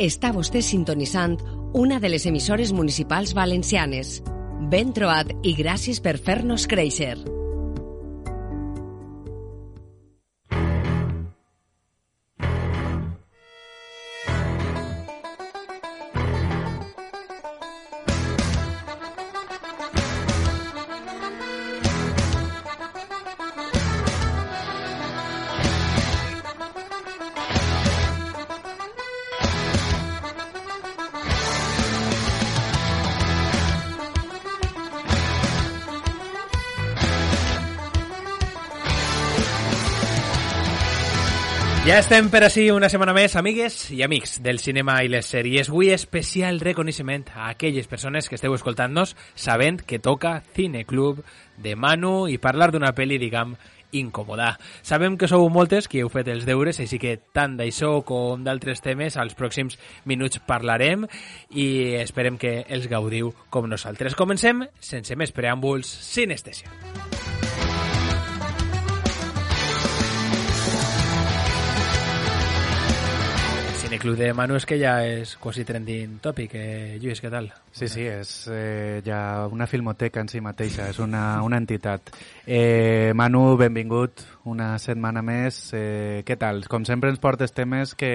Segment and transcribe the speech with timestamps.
[0.00, 1.34] Està vostè sintonitzant
[1.76, 4.14] una de les emissores municipals valencianes.
[4.72, 7.18] Ben trobat i gràcies per fer-nos créixer.
[42.00, 45.68] Estem per així una setmana més, amigues i amics del cinema i les sèries.
[45.68, 51.20] Avui especial reconeixement a aquelles persones que esteu escoltant-nos sabent que toca Cineclub
[51.60, 53.52] de Manu i parlar d'una pel·li, diguem,
[53.92, 54.54] incòmoda.
[54.80, 58.80] Sabem que sou moltes qui heu fet els deures, així que tant d'això com d'altres
[58.80, 59.76] temes als pròxims
[60.08, 61.04] minuts parlarem
[61.52, 64.16] i esperem que els gaudiu com nosaltres.
[64.16, 66.72] Comencem, sense més preàmbuls, sinestèsia.
[73.90, 76.52] Cineclub de Manu és que ja és quasi trending topic.
[76.54, 77.48] Eh, Lluís, què tal?
[77.74, 82.12] Sí, sí, és eh, ja una filmoteca en si mateixa, és una, una entitat.
[82.46, 85.58] Eh, Manu, benvingut una setmana més.
[85.74, 86.62] Eh, què tal?
[86.70, 88.12] Com sempre ens portes temes que,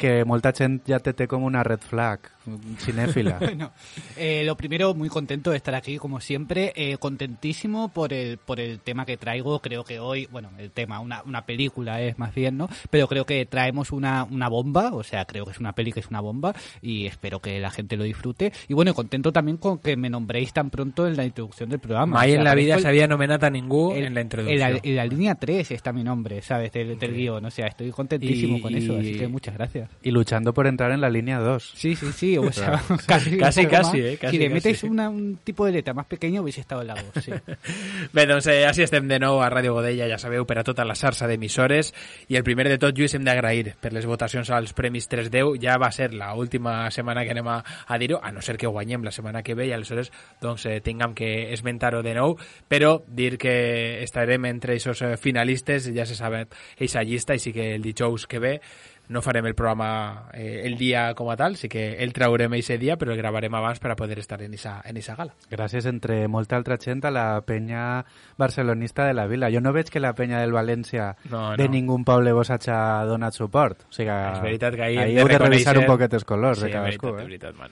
[0.00, 2.32] que molta gent ja te té com una red flag,
[2.78, 3.38] cinéfila.
[3.40, 3.72] bueno,
[4.16, 6.72] eh, lo primero, muy contento de estar aquí, como siempre.
[6.76, 9.60] Eh, contentísimo por el, por el tema que traigo.
[9.60, 12.68] Creo que hoy, bueno, el tema, una, una película es más bien, ¿no?
[12.90, 16.00] Pero creo que traemos una, una bomba, o sea, creo que es una peli que
[16.00, 18.52] es una bomba y espero que la gente lo disfrute.
[18.68, 22.14] Y bueno, contento también con que me nombréis tan pronto en la introducción del programa.
[22.18, 24.26] Mai O sea, en la vida el- s'havia anomenat a ningú el- en la en
[24.26, 24.58] introducció.
[24.58, 26.72] la, en la línea 3 está mi nombre, ¿sabes?
[26.72, 27.44] Del, del guion.
[27.44, 29.90] O sea, estoy contentísimo Y- con eso, así que muchas gracias.
[30.02, 31.72] Y luchando por entrar en la línea 2.
[31.74, 32.35] Sí, sí, sí.
[32.40, 33.94] O sea, casi, Casi, casi, más.
[33.94, 34.54] eh, casi, si le casi.
[34.54, 37.32] metes una- un tipo de letra más pequeño, hubiese estado en la 2, sí.
[38.12, 40.84] Bé, doncs eh, així estem de nou a Ràdio Godella, ja sabeu, per a tota
[40.84, 41.92] la xarxa d'emissores.
[42.28, 45.60] I el primer de tot, Lluís, hem d'agrair per les votacions als Premis 310.
[45.62, 48.66] Ja va ser la última setmana que anem a, a dir-ho, a no ser que
[48.66, 50.12] guanyem la setmana que ve i aleshores
[50.42, 52.36] doncs, eh, tinguem que esmentar-ho de nou,
[52.68, 56.46] però dir que estarem entre aquests eh, finalistes, ja se sabe
[56.78, 58.60] eixa llista, així que el dijous que ve
[59.08, 62.78] no farem el programa eh, el dia com a tal, sí que el traurem eixe
[62.78, 65.34] dia, però el gravarem abans per a poder estar en esa, en esa gala.
[65.50, 68.04] Gràcies, entre molta altra gent, a la penya
[68.36, 69.50] barcelonista de la vila.
[69.52, 71.70] Jo no veig que la penya del València No, de no.
[71.72, 72.70] ningún poble vos hagi
[73.08, 73.82] donat suport.
[73.88, 76.24] O sigui, És veritat que ahir hem ahí de heu de revisar un poquet els
[76.24, 77.12] colors sí, de cadascú.
[77.12, 77.26] veritat, eh?
[77.26, 77.70] veritat, man.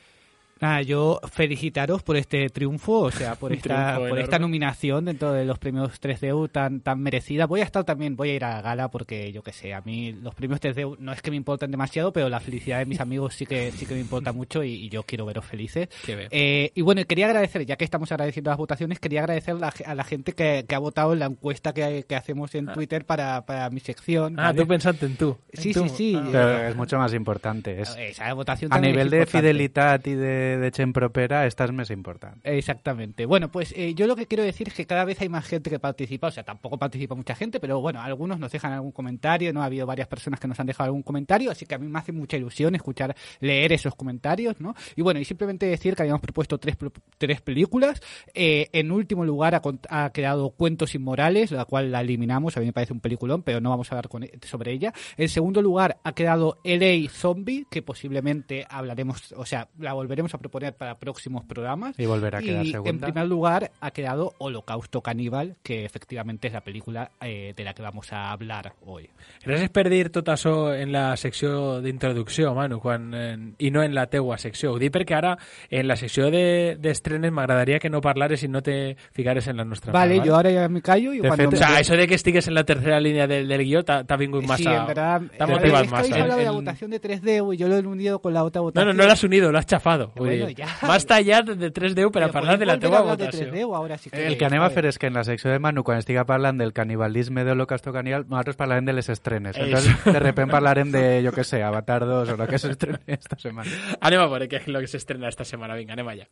[0.64, 5.44] Nada, yo felicitaros por este triunfo, o sea, por esta, por esta nominación dentro de
[5.44, 7.46] los premios 3DU tan, tan merecida.
[7.46, 9.82] Voy a estar también, voy a ir a la gala porque yo que sé, a
[9.82, 12.98] mí los premios 3DU no es que me importen demasiado, pero la felicidad de mis
[13.06, 15.88] amigos sí que sí que me importa mucho y, y yo quiero veros felices.
[16.06, 16.28] Qué.
[16.30, 19.94] Eh, y bueno, quería agradecer, ya que estamos agradeciendo las votaciones, quería agradecer la- a
[19.94, 23.44] la gente que, que ha votado en la encuesta que, que hacemos en Twitter para,
[23.44, 24.40] para mi sección.
[24.40, 24.62] Ah, ¿vale?
[24.62, 25.36] tú pensaste en tú.
[25.52, 25.82] Sí, En tú.
[25.82, 26.14] sí, sí.
[26.16, 26.28] Ah.
[26.32, 27.82] Pero es mucho más importante.
[27.82, 29.48] Es, Esa votación a nivel es de importante.
[29.48, 30.14] fidelitat i
[30.56, 32.40] de, de gent propera, esta és més important.
[32.44, 33.26] Exactamente.
[33.26, 35.70] Bueno, pues eh, yo lo que quiero decir es que cada vez hay más gente
[35.70, 39.52] que participa, o sea, tampoco participa mucha gente, pero bueno, algunos nos dejan algún comentario,
[39.52, 39.62] ¿no?
[39.62, 41.98] Ha habido varias personas que nos han dejado algún comentario, así que a mí me
[41.98, 44.74] hace mucha ilusión escuchar, leer esos comentarios, ¿no?
[44.96, 46.76] Y bueno, y simplemente decir que habíamos propuesto tres,
[47.18, 48.00] tres películas.
[48.34, 52.66] Eh, en último lugar ha, ha quedado Cuentos Inmorales, la cual la eliminamos, a mí
[52.66, 54.92] me parece un peliculón, pero no vamos a hablar con e- sobre ella.
[55.16, 60.38] En segundo lugar ha quedado LA Zombie, que posiblemente hablaremos, o sea, la volveremos a
[60.38, 61.98] proponer para próximos programas.
[61.98, 62.90] Y volverá a quedar Y segunda.
[62.90, 67.72] en primer lugar ha quedado Holocausto Caníbal, que efectivamente es la película eh, de la
[67.74, 69.08] que vamos a hablar hoy.
[69.44, 73.94] Gràcies per dir tot això en la secció d'introducció, Manu, quan, eh, i no en
[73.94, 74.72] la teua secció.
[74.74, 75.36] Ho dic perquè ara
[75.70, 79.56] en la secció de- d'estrenes de, m'agradaria que no parlares i no te ficares en
[79.56, 81.96] la nostra Vale, part, yo ahora ya me callo y De fet, O sea, això
[81.96, 84.62] de que estigues en la tercera línia del, del guió t'ha vingut massa...
[84.62, 85.22] sí, en verdad...
[85.38, 85.96] T'ha eh, motivat es que massa.
[85.98, 88.44] habéis hablado de la En- votación de 3D y yo lo he unido con la
[88.44, 88.96] otra No, votación.
[88.96, 90.12] no, no l'has unido, l'has chafado.
[90.24, 90.48] Bueno.
[90.82, 93.26] M'has tallat de 310 per a parlar de la ¿podéis volver teua a hablar de
[93.26, 93.46] votació.
[93.52, 94.26] 3D o ahora sí que...
[94.26, 94.74] El que anem a vale.
[94.74, 98.26] fer és que en la secció de Manu, quan estiga parlant del canibalisme d'Holocausto Caníbal,
[98.28, 99.56] nosaltres parlarem de les estrenes.
[99.56, 103.38] Entonces, de repente parlarem de, jo que sé, Avatar 2 o lo que s'estrene esta
[103.38, 103.70] setmana.
[104.00, 105.76] Anem a veure què és el que s'estrena esta setmana.
[105.78, 106.28] Vinga, anem allà.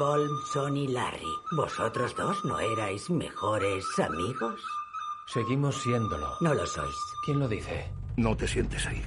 [0.00, 4.79] Colmson y Larry, ¿vosotros dos no erais mejores amigos?
[5.32, 6.36] Seguimos siéndolo.
[6.40, 6.96] No lo sois.
[7.24, 7.86] ¿Quién lo dice?
[8.16, 9.00] No te sientes ahí.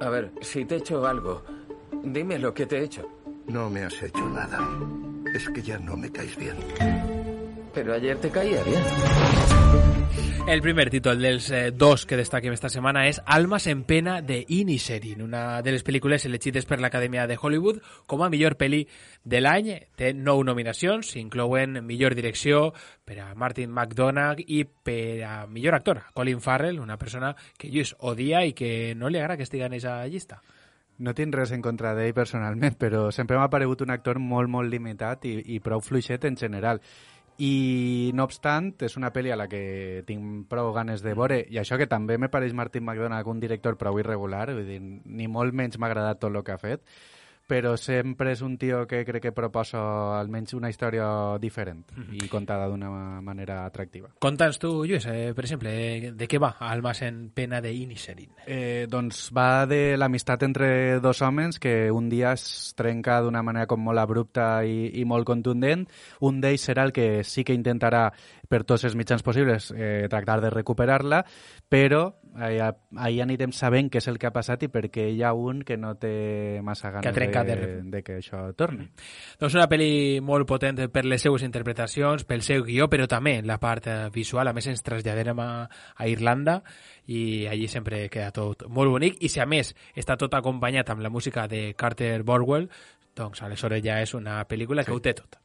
[0.00, 1.42] A ver, si te he hecho algo,
[2.04, 3.08] dime lo que te he hecho.
[3.48, 4.68] No me has hecho nada.
[5.34, 6.56] Es que ya no me caes bien.
[7.74, 9.61] Pero ayer te caía bien.
[10.42, 14.40] El primer títol dels eh, dos que destaquem esta setmana és Almas en pena de
[14.52, 17.78] Inisherin, una de les pel·lícules elegides per l'Acadèmia de Hollywood
[18.10, 18.82] com a millor pel·li
[19.24, 19.70] de l'any.
[19.96, 22.72] Té nou nominacions, inclouen millor direcció
[23.06, 27.94] per a Martin McDonagh i per a millor actor, Colin Farrell, una persona que Lluís
[28.00, 30.42] odia i que no li agrada que estigui en aquesta llista.
[30.98, 34.68] No tinc res en contra d'ell personalment, però sempre m'ha paregut un actor molt, molt
[34.70, 36.82] limitat i, i prou fluixet en general.
[37.38, 41.58] I, no obstant, és una pel·li a la que tinc prou ganes de veure, i
[41.58, 45.56] això que també me pareix Martin McDonagh un director prou irregular, vull dir, ni molt
[45.56, 46.84] menys m'ha agradat tot el que ha fet,
[47.52, 49.80] però sempre és un tio que crec que proposa
[50.16, 51.04] almenys una història
[51.42, 51.82] diferent
[52.16, 54.08] i contada d'una manera atractiva.
[54.22, 58.30] Conta'ns tu, Lluís, eh, per exemple, eh, de què va Almas en pena de Inisherin?
[58.46, 63.68] Eh, doncs va de l'amistat entre dos homes que un dia es trenca d'una manera
[63.68, 65.84] com molt abrupta i, i molt contundent.
[66.24, 68.06] Un d'ells serà el que sí que intentarà
[68.48, 71.22] per tots els mitjans possibles eh, tractar de recuperar-la,
[71.68, 72.06] però
[72.36, 72.58] ahí,
[72.96, 75.76] ahí anirem sabent què és el que ha passat i perquè hi ha un que
[75.76, 78.88] no té massa Que ganes trencat de, de- de que això torni.
[79.40, 83.58] Doncs una pel·li molt potent per les seues interpretacions, pel seu guió, però també la
[83.58, 84.48] part eh, visual.
[84.48, 85.50] A més, ens traslladem a,
[85.96, 86.60] a Irlanda
[87.06, 89.18] i allí sempre queda tot molt bonic.
[89.20, 92.68] I si a més està tot acompanyat amb la música de Carter Borwell,
[93.16, 95.41] doncs aleshores ja és una pel·lícula que ho té tot.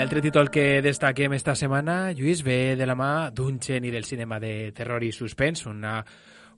[0.00, 4.38] L'altre títol que destaquem esta setmana, Lluís, ve de la mà d'un geni del cinema
[4.40, 5.98] de terror i suspens, una,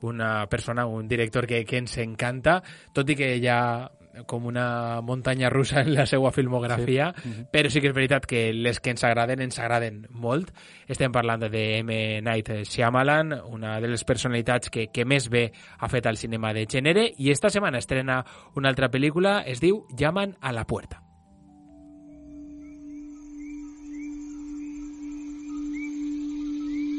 [0.07, 2.61] una persona, un director que, que ens encanta,
[2.95, 3.91] tot i que ha
[4.31, 7.35] com una muntanya russa en la seva filmografia, sí.
[7.51, 10.55] però sí que és veritat que les que ens agraden, ens agraden molt.
[10.87, 12.21] Estem parlant de M.
[12.23, 15.49] Night Shyamalan, una de les personalitats que, que més bé
[15.81, 18.23] ha fet al cinema de gènere, i esta setmana estrena
[18.55, 21.03] una altra pel·lícula, es diu Llaman a la puerta.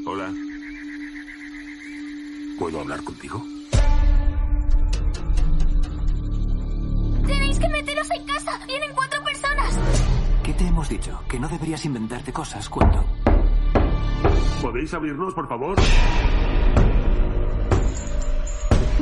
[0.05, 0.33] Hola.
[2.59, 3.41] ¿Puedo hablar contigo?
[7.25, 8.59] ¡Tenéis que meteros en casa!
[8.67, 9.79] ¡Vienen cuatro personas!
[10.43, 11.19] ¿Qué te hemos dicho?
[11.29, 13.05] Que no deberías inventarte cosas cuando...
[14.61, 15.77] ¿Podéis abrirnos, por favor?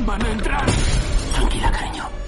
[0.06, 0.66] ¡Van a entrar!
[1.34, 2.21] Tranquila, cariño.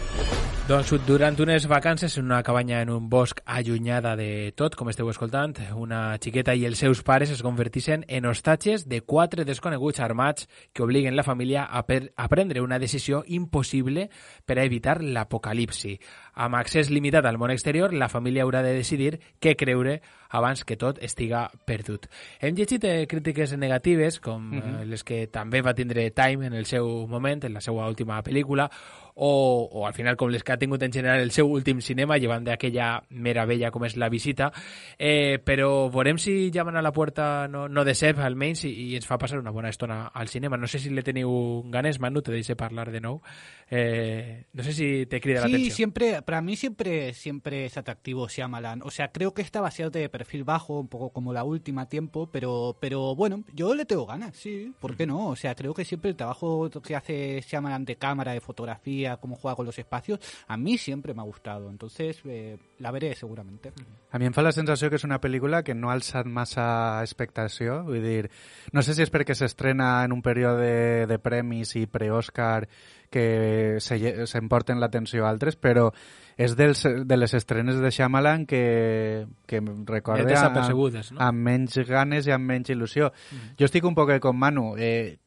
[0.64, 5.10] Doncs durant unes vacances en una cabanya en un bosc allunyada de tot, com esteu
[5.12, 10.48] escoltant, una xiqueta i els seus pares es convertissin en hostatges de quatre desconeguts armats
[10.72, 14.08] que obliguen la família a, a prendre una decisió impossible
[14.46, 15.98] per a evitar l'apocalipsi.
[16.34, 20.02] Amb accés limitat al món exterior, la família haurà de decidir què creure
[20.34, 22.08] abans que tot estiga perdut.
[22.42, 24.86] Hem llegit eh, crítiques negatives, com mm -hmm.
[24.90, 28.70] les que també va tindre Time en el seu moment, en la seva última pel·lícula,
[29.16, 32.18] o, o al final com les que ha tingut en general el seu últim cinema,
[32.18, 34.52] llevant d'aquella meravella com és La visita,
[34.98, 39.06] eh, però veurem si llamen a la puerta no, no decep almenys i, i ens
[39.06, 40.58] fa passar una bona estona al cinema.
[40.58, 43.22] No sé si le teniu ganes, Manu, te deixe parlar de nou.
[43.70, 45.94] Eh, no sé si te crida la Sí, atención.
[46.24, 48.82] Para mí siempre, siempre es atractivo Shyamalan.
[48.84, 51.44] O sea, creo que esta va a ser de perfil bajo, un poco como la
[51.44, 55.28] última tiempo, pero, pero bueno, yo le tengo ganas, sí, ¿por qué no?
[55.30, 59.36] O sea, creo que siempre el trabajo que hace Shyamalan de cámara, de fotografía, cómo
[59.36, 61.70] juega con los espacios, a mí siempre me ha gustado.
[61.70, 63.72] Entonces, eh, la veré seguramente.
[64.12, 66.66] A mi em fa la sensació que és una pel·lícula que no ha alçat massa
[67.02, 68.30] expectació, vull dir,
[68.72, 72.68] no sé si és perquè s'estrena en un període de premis i pre-Òscar
[73.14, 75.92] que se s'emporten l'atenció a altres, però
[76.38, 81.22] és dels, de les estrenes de Shyamalan que, que em recorda Eh, desapercebudes, no?
[81.22, 83.12] amb menys ganes i amb menys il·lusió.
[83.60, 84.74] Jo estic un poc com Manu.
[84.78, 85.20] Eh,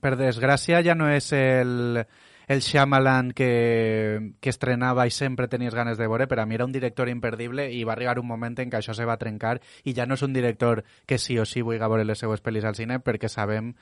[0.00, 2.04] per desgràcia ja no és el,
[2.46, 6.66] el Shyamalan que, que estrenava i sempre tenies ganes de veure, per a mi era
[6.68, 9.94] un director imperdible i va arribar un moment en què això se va trencar i
[9.96, 12.76] ja no és un director que sí o sí vulgui veure les seues pel·lis al
[12.78, 13.74] cine perquè sabem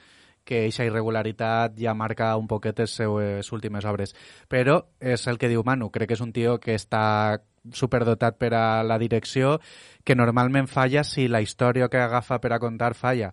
[0.45, 4.15] que aquesta irregularitat ja marca un poquet les seues últimes obres.
[4.49, 7.41] Però és el que diu Manu, crec que és un tio que està
[7.73, 9.59] superdotat per a la direcció,
[10.05, 13.33] que normalment falla si la història que agafa per a contar falla.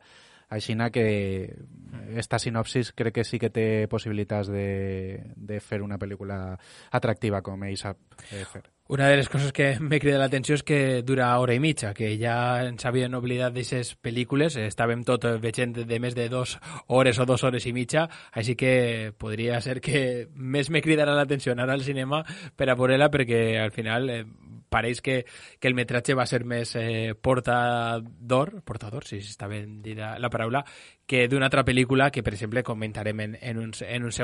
[0.52, 1.56] Així que
[2.16, 6.58] esta sinopsis crec que sí que té possibilitats de, de fer una pel·lícula
[6.92, 7.98] atractiva com ell sap
[8.32, 8.66] eh, fer.
[8.92, 12.10] Una de les coses que m'he cridat l'atenció és que dura hora i mitja, que
[12.20, 12.34] ja
[12.66, 16.58] ens havien oblidat d'aquestes pel·lícules, estàvem tot veient de més de dues
[16.92, 18.74] hores o dues hores i mitja, així que
[19.16, 22.20] podria ser que més me cridarà l'atenció anar al cinema
[22.60, 24.26] per a veure-la perquè al final eh,
[24.68, 25.22] pareix que,
[25.60, 30.66] que el metratge va ser més eh, portador, portador, si està ben dita la paraula,
[31.12, 34.16] que d'una altra pel·lícula que, per exemple, comentarem en, en, uns, en uns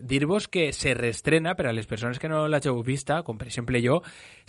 [0.00, 3.82] dir-vos que se reestrena, per a les persones que no l'hageu vista, com per exemple
[3.84, 3.98] jo,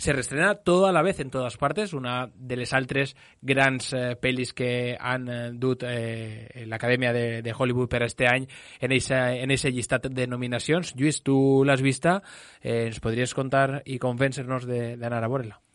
[0.00, 3.12] se reestrena tot a la vez en totes partes, una de les altres
[3.42, 4.14] grans eh,
[4.56, 6.64] que han eh, dut eh,
[7.12, 8.48] de, de Hollywood per este any
[8.80, 10.96] en eixa, en eixa llistat de nominacions.
[10.96, 11.36] Lluís, tu
[11.68, 12.22] l'has vista,
[12.62, 15.65] eh, ens podries contar i convèncer-nos d'anar a veure-la?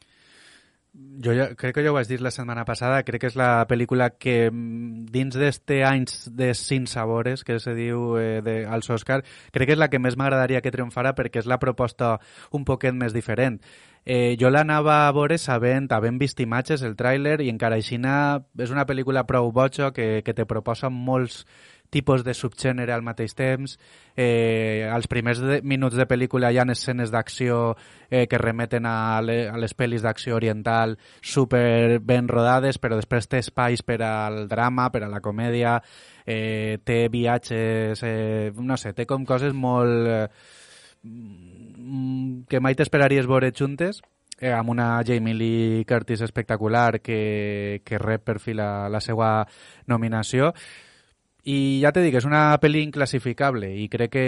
[0.93, 3.63] Jo ja, crec que ja ho vaig dir la setmana passada, crec que és la
[3.69, 8.89] pel·lícula que mm, dins d'este anys de cinc sabores, que se diu eh, de, als
[8.91, 9.21] Oscar,
[9.55, 12.17] crec que és la que més m'agradaria que triomfara perquè és la proposta
[12.51, 13.61] un poquet més diferent.
[14.03, 18.75] Eh, jo l'anava a veure sabent, havent vist imatges, el tràiler, i encara així és
[18.75, 21.45] una pel·lícula prou boja que, que te proposa molts
[21.91, 23.75] tipus de subgènere al mateix temps.
[24.15, 27.75] Eh, als primers de, minuts de pel·lícula hi ha escenes d'acció
[28.09, 33.27] eh, que remeten a, le, a les pel·lis d'acció oriental super ben rodades, però després
[33.27, 35.75] té espais per al drama, per a la comèdia,
[36.25, 40.07] eh, té viatges, eh, no sé, té com coses molt...
[40.07, 40.25] Eh,
[41.01, 44.03] que mai t'esperaries veure juntes,
[44.41, 49.47] eh, amb una Jamie Lee Curtis espectacular que, que rep per fi la, la seva
[49.87, 50.51] nominació.
[51.49, 54.25] I ja t'he dit, és una pel·li inclassificable i crec que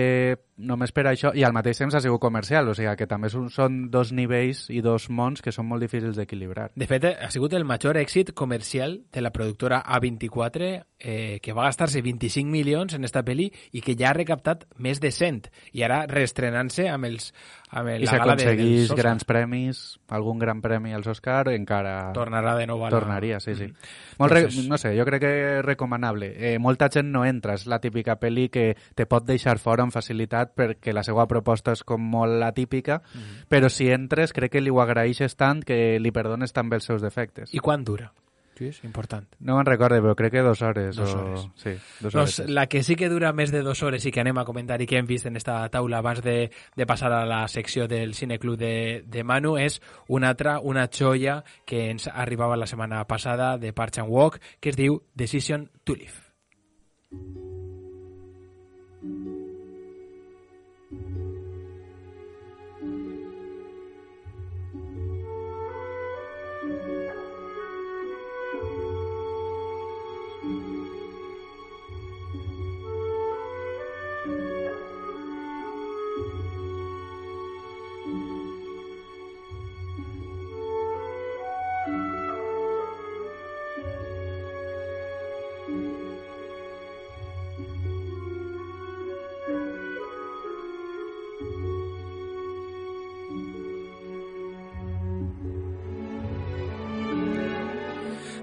[0.65, 3.49] només per això, i al mateix temps ha sigut comercial, o sigui que també són,
[3.53, 6.71] són dos nivells i dos mons que són molt difícils d'equilibrar.
[6.75, 11.67] De fet, ha sigut el major èxit comercial de la productora A24, eh, que va
[11.69, 15.85] gastar-se 25 milions en esta pel·li i que ja ha recaptat més de 100, i
[15.85, 17.31] ara reestrenant-se amb els
[17.73, 19.81] amb el, I si aconseguís de, grans premis,
[20.13, 22.11] algun gran premi als Oscar, encara...
[22.15, 22.93] Tornarà de nou a la...
[22.93, 23.67] Tornaria, sí, sí.
[23.67, 24.17] Mm -hmm.
[24.19, 24.41] Molt re...
[24.69, 26.33] No sé, jo crec que és recomanable.
[26.37, 29.91] Eh, molta gent no entra, és la típica pel·li que te pot deixar fora amb
[29.91, 33.45] facilitat perquè la seva proposta és com molt atípica, mm -hmm.
[33.49, 37.01] però si entres crec que li ho agraeixes tant que li perdones també els seus
[37.01, 37.53] defectes.
[37.53, 38.13] I quan dura?
[38.61, 39.25] És important.
[39.39, 40.95] No me'n recordo, però crec que dos hores.
[40.95, 41.19] Dos o...
[41.19, 41.47] hores.
[41.55, 42.51] Sí, dos doncs hores.
[42.51, 44.87] la que sí que dura més de dos hores i que anem a comentar i
[44.89, 48.57] que hem vist en esta taula abans de, de passar a la secció del Cineclub
[48.57, 53.73] de, de Manu és una altra, una joia que ens arribava la setmana passada de
[53.73, 56.21] Parch and Walk que es diu Decision to Live.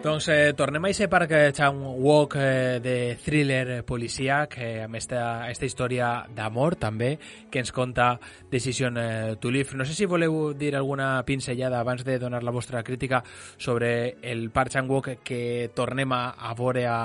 [0.01, 4.97] Doncs eh, tornem a aquest parc eh, Chan Walk eh, de thriller policíac, eh, amb
[4.97, 7.11] esta, esta història d'amor també,
[7.53, 8.15] que ens conta
[8.49, 9.77] Decision eh, to Live.
[9.77, 13.21] No sé si voleu dir alguna pinzellada abans de donar la vostra crítica
[13.59, 16.97] sobre el parc Chan Walk que tornem a, a veure a,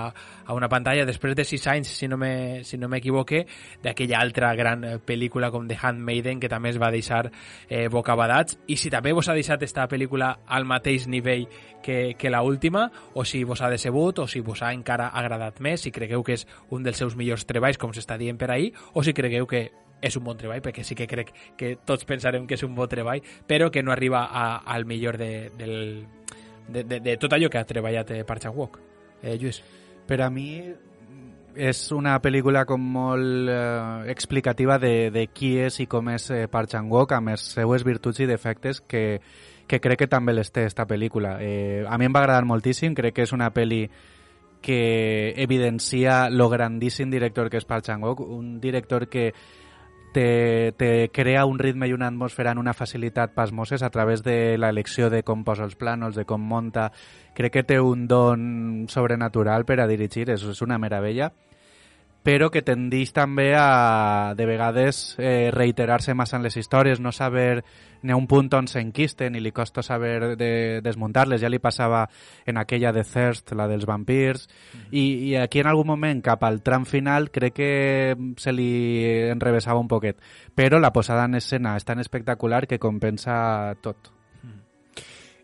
[0.46, 3.44] a una pantalla després de sis anys, si no me, si no m'equivoque,
[3.84, 8.56] d'aquella altra gran eh, pel·lícula com The Handmaiden, que també es va deixar eh, bocabadats.
[8.72, 11.50] I si també vos ha deixat esta pel·lícula al mateix nivell
[11.84, 15.62] que, que la última, o si vos ha decebut, o si vos ha encara agradat
[15.63, 18.74] més, si cregueu que és un dels seus millors treballs, com s'està dient per ahir,
[18.94, 19.68] o si cregueu que
[20.01, 22.89] és un bon treball, perquè sí que crec que tots pensarem que és un bon
[22.92, 26.06] treball, però que no arriba a, al millor de, del,
[26.68, 28.80] de, de, de tot allò que ha treballat eh, Park Chan-wook.
[29.24, 29.62] Eh, Lluís?
[30.06, 30.50] Per a mi
[31.56, 36.46] és una pel·lícula com molt eh, explicativa de, de qui és i com és eh,
[36.51, 39.06] Park Chan-wook, amb les seues virtuts i defectes que,
[39.67, 41.38] que crec que també les té esta pel·lícula.
[41.41, 43.86] Eh, a mi em va agradar moltíssim, crec que és una pel·li
[44.65, 49.31] que evidencia lo grandíssim director que és Park Chan-wook, un director que
[50.15, 54.57] te, te crea un ritme i una atmosfera en una facilitat pasmoses a través de
[54.57, 56.88] la elecció de com posa els plànols, de com monta.
[57.36, 61.34] Crec que té un don sobrenatural per a dirigir, és, és una meravella.
[62.25, 67.62] Però que tendeix també a, de vegades, eh, reiterar-se massa en les històries, no saber
[68.01, 70.50] n'hi ha un punt on s'enquisten i li costa saber de,
[70.86, 71.41] desmuntar-les.
[71.41, 72.03] Ja li passava
[72.46, 74.88] en aquella de Thirst, la dels vampirs, mm -hmm.
[74.91, 79.79] i, i aquí en algun moment, cap al tram final, crec que se li enrevesava
[79.79, 80.17] un poquet.
[80.55, 84.14] Però la posada en escena és tan espectacular que compensa tot.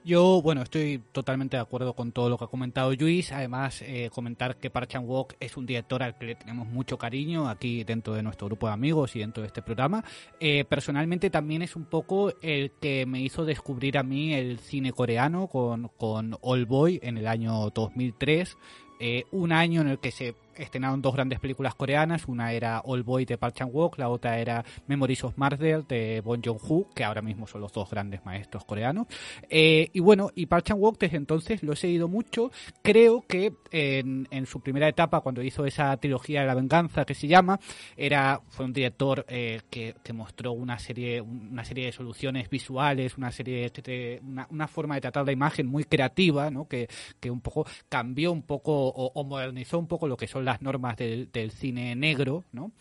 [0.03, 3.31] Yo, bueno, estoy totalmente de acuerdo con todo lo que ha comentado Luis.
[3.31, 6.97] Además, eh, comentar que Park Chan Wook es un director al que le tenemos mucho
[6.97, 10.03] cariño aquí dentro de nuestro grupo de amigos y dentro de este programa.
[10.39, 14.91] Eh, personalmente también es un poco el que me hizo descubrir a mí el cine
[14.91, 18.57] coreano con, con All Boy en el año 2003.
[19.03, 23.03] Eh, un año en el que se estrenaron dos grandes películas coreanas, una era All
[23.03, 27.21] Boy de Park Chan-wook, la otra era Memories of Murder de Bong Joon-ho, que ahora
[27.21, 29.07] mismo son los dos grandes maestros coreanos.
[29.49, 32.51] Eh, y bueno, y Park Chan-wook desde entonces lo he seguido mucho.
[32.81, 37.27] Creo que en, su primera etapa, cuando hizo esa trilogía de la venganza que se
[37.27, 37.59] llama,
[37.95, 43.17] era fue un director eh, que, que, mostró una serie una serie de soluciones visuales,
[43.17, 46.67] una serie de, una, forma de tratar la imagen muy creativa, ¿no?
[46.67, 46.87] Que,
[47.19, 50.50] que un poco cambió un poco o, o modernizó un poco lo que son las
[50.59, 52.71] normas del, del cine negro, ¿no?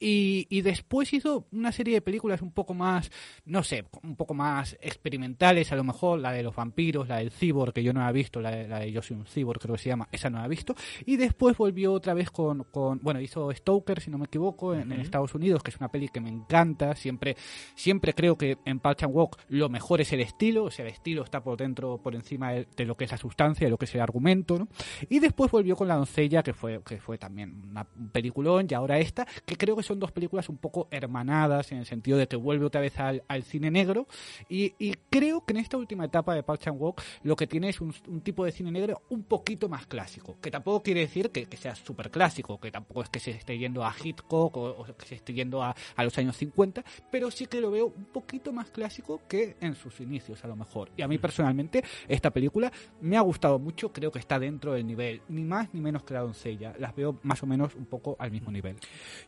[0.00, 3.10] Y, y, después hizo una serie de películas un poco más,
[3.44, 7.30] no sé, un poco más experimentales, a lo mejor, la de los vampiros, la del
[7.30, 9.76] cyborg, que yo no he visto, la de, la de Yo soy un cyborg, creo
[9.76, 10.74] que se llama, esa no la he visto,
[11.06, 14.80] y después volvió otra vez con, con bueno, hizo Stoker, si no me equivoco, en,
[14.80, 14.94] uh -huh.
[14.94, 17.36] en, Estados Unidos, que es una peli que me encanta, siempre,
[17.76, 20.90] siempre creo que en Park Chan Walk lo mejor es el estilo, o sea, el
[20.92, 23.78] estilo está por dentro, por encima de, de lo que es la sustancia, de lo
[23.78, 24.68] que es el argumento, ¿no?
[25.08, 28.74] Y después volvió con La doncella, que fue, que fue también una, un peliculón, y
[28.74, 32.26] ahora esta, que creo que son dos películas un poco hermanadas, en el sentido de
[32.26, 34.06] que vuelve otra vez al, al cine negro,
[34.48, 37.68] y, y, creo que en esta última etapa de Park Chan Walk lo que tiene
[37.68, 41.30] es un, un, tipo de cine negro un poquito más clásico, que tampoco quiere decir
[41.30, 44.70] que, que sea súper clásico, que tampoco es que se esté yendo a Hitchcock o,
[44.70, 47.86] o que se esté yendo a, a, los años 50, pero sí que lo veo
[47.86, 50.90] un poquito más clásico que en sus inicios a lo mejor.
[50.96, 54.86] Y a mí personalmente esta película me ha gustado mucho, creo que está dentro del
[54.86, 58.16] nivel, ni más ni menos que la doncella, las veo más o menos un poco
[58.18, 58.76] al mismo nivel.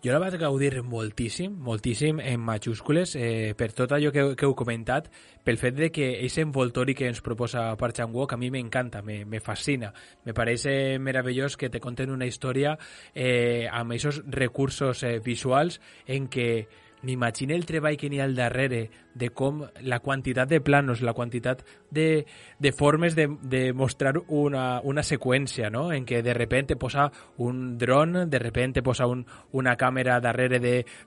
[0.04, 4.54] Jo la vaig gaudir moltíssim, moltíssim en majúscules, eh, per tot allò que, que heu
[4.54, 5.10] comentat,
[5.44, 9.24] pel fet de que aquest envoltori que ens proposa Park Chan-wook a mi m'encanta, me,
[9.24, 9.92] me fascina.
[10.24, 12.78] Me parece meravellós que te conten una història
[13.14, 16.66] eh, amb aquests recursos eh, visuals en què
[17.06, 21.14] m'imagine el treball que n'hi ha al darrere de com la quantitat de planos, la
[21.16, 22.26] quantitat de,
[22.58, 25.88] de formes de, de mostrar una, una seqüència, no?
[25.92, 27.08] en què de repente posa
[27.40, 29.24] un dron, de repente posa un,
[29.56, 30.60] una càmera darrere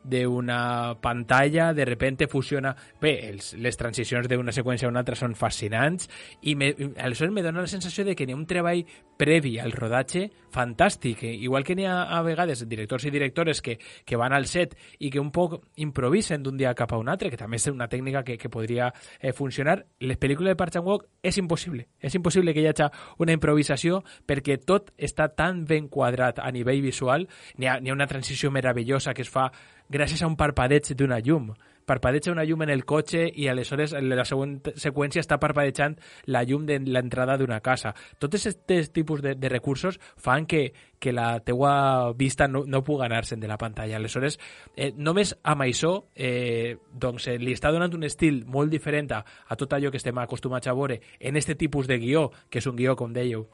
[0.04, 2.76] d'una pantalla, de repente fusiona...
[3.00, 6.10] Bé, els, les transicions d'una seqüència a una altra són fascinants
[6.42, 8.82] i me, aleshores me dona la sensació de que n'hi ha un treball
[9.20, 14.18] previ al rodatge fantàstic, igual que n'hi ha a vegades directors i directores que, que
[14.18, 17.38] van al set i que un poc improvisen d'un dia cap a un altre, que
[17.38, 19.86] també és una tècnica que, que podria eh, funcionar.
[20.00, 21.88] Les pel·lícules de Park Chan-wook és impossible.
[22.00, 26.82] És impossible que hi hagi una improvisació perquè tot està tan ben quadrat a nivell
[26.82, 27.28] visual.
[27.58, 29.50] N'hi ha, ha una transició meravellosa que es fa
[29.90, 31.54] gràcies a un parpadeig d'una llum
[31.90, 35.98] parpadeja una llum en el cotxe i aleshores la següent seqüència està parpadejant
[36.30, 37.96] la llum de l'entrada d'una casa.
[38.22, 43.08] Tots aquests tipus de, de recursos fan que, que la teua vista no, no pugui
[43.08, 43.98] anar-se'n de la pantalla.
[43.98, 44.40] Aleshores,
[44.76, 49.24] eh, només amb això eh, doncs, eh, li està donant un estil molt diferent a,
[49.24, 52.70] a tot allò que estem acostumats a veure en este tipus de guió, que és
[52.70, 53.48] un guió, com dèieu,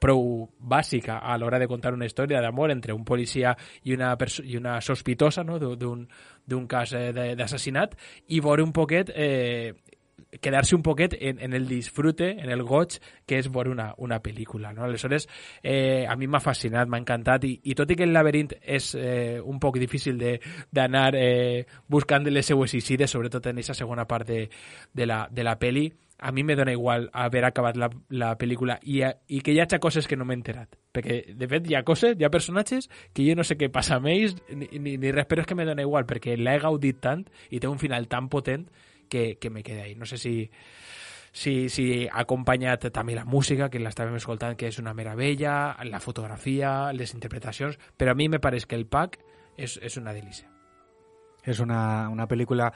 [0.00, 4.56] prou bàsica a l'hora de contar una història d'amor entre un policia i una, i
[4.56, 5.58] una sospitosa no?
[5.60, 7.96] d'un cas eh, d'assassinat
[8.28, 9.74] i veure un poquet eh,
[10.40, 14.20] quedar-se un poquet en, en el disfrute, en el goig que és veure una, una
[14.22, 14.72] pel·lícula.
[14.76, 14.84] No?
[14.84, 15.26] Aleshores,
[15.62, 18.92] eh, a mi m'ha fascinat, m'ha encantat, i, i tot i que el laberint és
[18.94, 20.20] eh, un poc difícil
[20.70, 24.44] d'anar eh, buscant les seues isides, sobretot en aquesta segona part de,
[24.92, 25.88] de, la, de la peli,
[26.20, 29.78] a mi me dona igual haver acabat la, la pel·lícula i, i que hi hagi
[29.80, 30.76] coses que no m'he enterat.
[30.92, 32.30] Perquè, de fet, hi ha coses, hi ha
[33.14, 34.10] que jo no sé què passa amb
[34.52, 37.78] ni, ni, ni res, que me dona igual, perquè l'he gaudit tant i té un
[37.78, 38.68] final tan potent
[39.08, 39.94] que, que me queda ahí.
[39.94, 40.50] No sé si,
[41.32, 46.00] si, si ha acompanyat també la música, que l'estàvem escoltant, que és una meravella, la
[46.00, 49.18] fotografia, les interpretacions, però a mi me pareix que el pack
[49.56, 50.50] és, és una delícia.
[51.48, 52.68] És una, una pel·lícula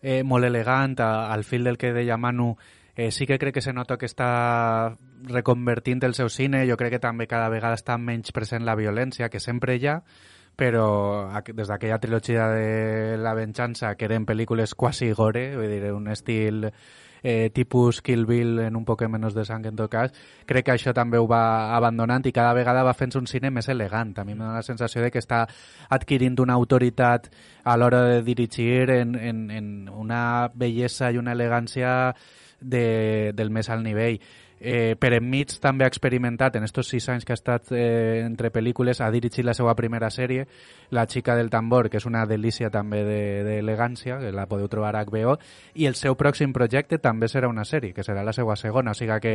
[0.00, 2.54] eh, molt al fil del que deia Manu,
[2.96, 6.96] eh, sí que crec que se nota que està reconvertint el seu cine, jo crec
[6.96, 10.00] que també cada vegada està menys present la violència, que sempre hi ha,
[10.56, 16.06] però des d'aquella trilogia de La venjança, que eren pel·lícules quasi gore, vull dir, un
[16.08, 16.68] estil
[17.24, 20.12] eh, tipus Kill Bill en un poc menys de sang en tot cas,
[20.46, 23.68] crec que això també ho va abandonant i cada vegada va fent un cine més
[23.72, 24.12] elegant.
[24.20, 25.42] A mi dona la sensació de que està
[25.88, 27.30] adquirint una autoritat
[27.64, 32.14] a l'hora de dirigir en, en, en una bellesa i una elegància
[32.64, 34.18] de, del més alt nivell.
[34.64, 38.48] Eh, per enmig també ha experimentat en estos sis anys que ha estat eh, entre
[38.54, 40.46] pel·lícules, ha dirigit la seva primera sèrie,
[40.94, 44.94] La xica del tambor, que és una delícia també d'elegància, de, que la podeu trobar
[44.96, 45.36] a HBO,
[45.74, 48.96] i el seu pròxim projecte també serà una sèrie, que serà la seva segona, o
[48.96, 49.34] sigui que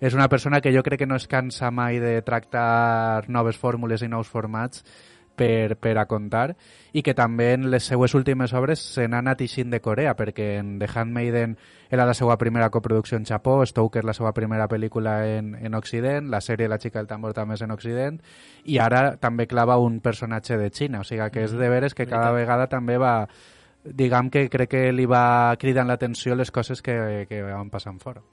[0.00, 4.02] és una persona que jo crec que no es cansa mai de tractar noves fórmules
[4.02, 4.84] i nous formats
[5.36, 6.56] per, per a contar
[6.96, 10.56] i que també en les seues últimes obres se n'ha anat eixint de Corea perquè
[10.60, 11.56] en The Handmaiden
[11.90, 16.30] era la seva primera coproducció en Japó, Stoker la seva primera pel·lícula en, en Occident,
[16.32, 18.20] la sèrie La xica del tambor també és en Occident
[18.64, 22.08] i ara també clava un personatge de Xina, o sigui que és de veres que
[22.08, 23.28] cada vegada també va
[23.86, 28.24] diguem que crec que li va cridant l'atenció les coses que, que van passant fora.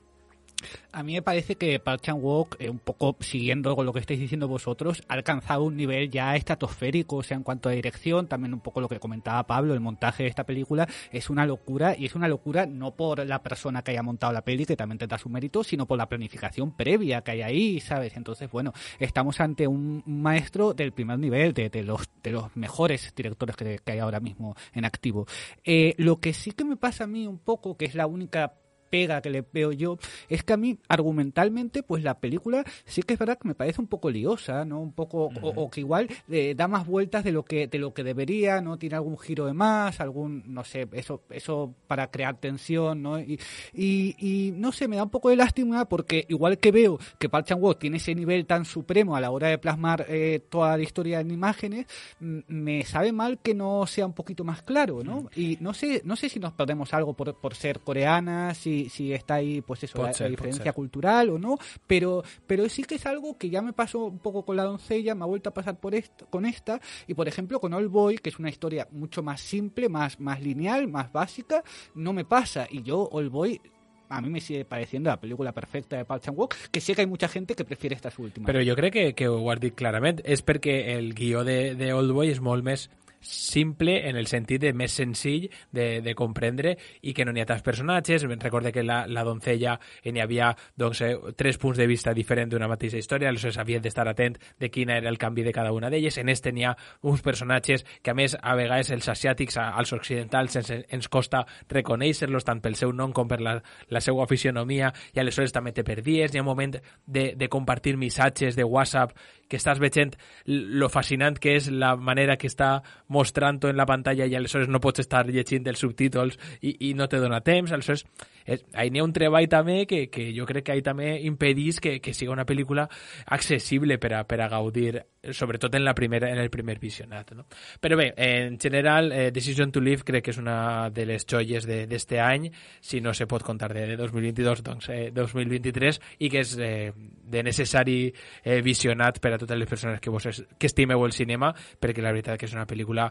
[0.91, 4.19] A mí me parece que Park Chan-wook, eh, un poco siguiendo con lo que estáis
[4.19, 8.54] diciendo vosotros, ha alcanzado un nivel ya estratosférico, o sea, en cuanto a dirección, también
[8.54, 12.06] un poco lo que comentaba Pablo, el montaje de esta película es una locura, y
[12.06, 15.17] es una locura no por la persona que haya montado la peli, que también tendrá
[15.17, 18.15] su mérito, sino por la planificación previa que hay ahí, ¿sabes?
[18.17, 23.56] Entonces, bueno, estamos ante un maestro del primer nivel, de, los, de los mejores directores
[23.56, 25.26] que, que hay ahora mismo en activo.
[25.63, 28.54] Eh, lo que sí que me pasa a mí un poco, que es la única
[28.93, 29.97] pega que le veo yo.
[30.29, 33.82] Es que a mí argumentalmente pues la película sí que es verdad que me parece
[33.82, 37.32] un poco liosa no un poco o, o, que igual eh, da más vueltas de
[37.32, 40.88] lo que de lo que debería no tiene algún giro de más algún no sé
[40.91, 43.39] eso eso para crear tensión no y,
[43.73, 47.29] y, y no sé me da un poco de lástima porque igual que veo que
[47.29, 50.77] Park Chan Wook tiene ese nivel tan supremo a la hora de plasmar eh, toda
[50.77, 51.88] la historia en imágenes
[52.19, 56.15] me sabe mal que no sea un poquito más claro no y no sé no
[56.15, 60.02] sé si nos perdemos algo por, por ser coreanas y si, está ahí, pues eso,
[60.02, 63.62] la, ser, la, diferencia cultural o no, pero, pero sí que es algo que ya
[63.62, 66.46] me pasó un poco con la doncella, me ha vuelto a pasar por esto, con
[66.46, 70.19] esta, y por ejemplo con All Boy, que es una historia mucho más simple, más,
[70.19, 71.63] más lineal, más básica,
[71.96, 73.62] no me pasa, y yo All Boy
[74.10, 77.08] a mí me sigue pareciendo la película perfecta de Park Chan-wook, que sé que hay
[77.08, 78.48] mucha gente que prefiere estas últimas.
[78.48, 80.22] Però jo crec que, que ho has dit clarament.
[80.24, 82.89] És perquè el guió de, de Oldboy és molt més
[83.24, 87.48] simple en el sentit de més senzill de, de comprendre i que no n'hi ha
[87.50, 88.28] tants personatges.
[88.44, 92.70] Recorde que la, la doncella n'hi havia doncs, eh, tres punts de vista diferents d'una
[92.70, 96.18] mateixa història, aleshores havien d'estar atent de quin era el canvi de cada una d'elles.
[96.18, 100.58] En este n'hi ha uns personatges que, a més, a vegades els asiàtics, als occidentals,
[100.60, 103.58] ens, ens costa reconèixer-los tant pel seu nom com per la,
[103.90, 106.34] la seva fisionomia i aleshores també te perdies.
[106.34, 109.16] Hi ha un moment de, de compartir missatges de WhatsApp
[109.50, 112.80] que estàs veient lo fascinant que és la manera que està
[113.13, 117.08] mostrant-ho en la pantalla i aleshores no pots estar llegint els subtítols i, i no
[117.10, 118.06] te dona temps, aleshores
[118.45, 121.99] és, ahí ha un treball també que, que jo crec que ahí també impedís que,
[122.01, 122.88] que siga una pel·lícula
[123.25, 127.32] accessible per a, per a gaudir, sobretot en, la primera, en el primer visionat.
[127.38, 127.45] No?
[127.82, 131.67] Però bé, en general, eh, Decision to Live crec que és una de les joies
[131.67, 131.88] de,
[132.23, 132.49] any,
[132.82, 136.91] si no se pot contar de, de 2022, doncs eh, 2023, i que és eh,
[136.93, 141.15] de necessari eh, visionat per a totes les persones que, vos es, que estimeu el
[141.15, 143.10] cinema, perquè la veritat que és una pel·lícula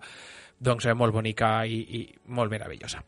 [0.62, 3.02] doncs, eh, molt bonica i, i molt meravellosa.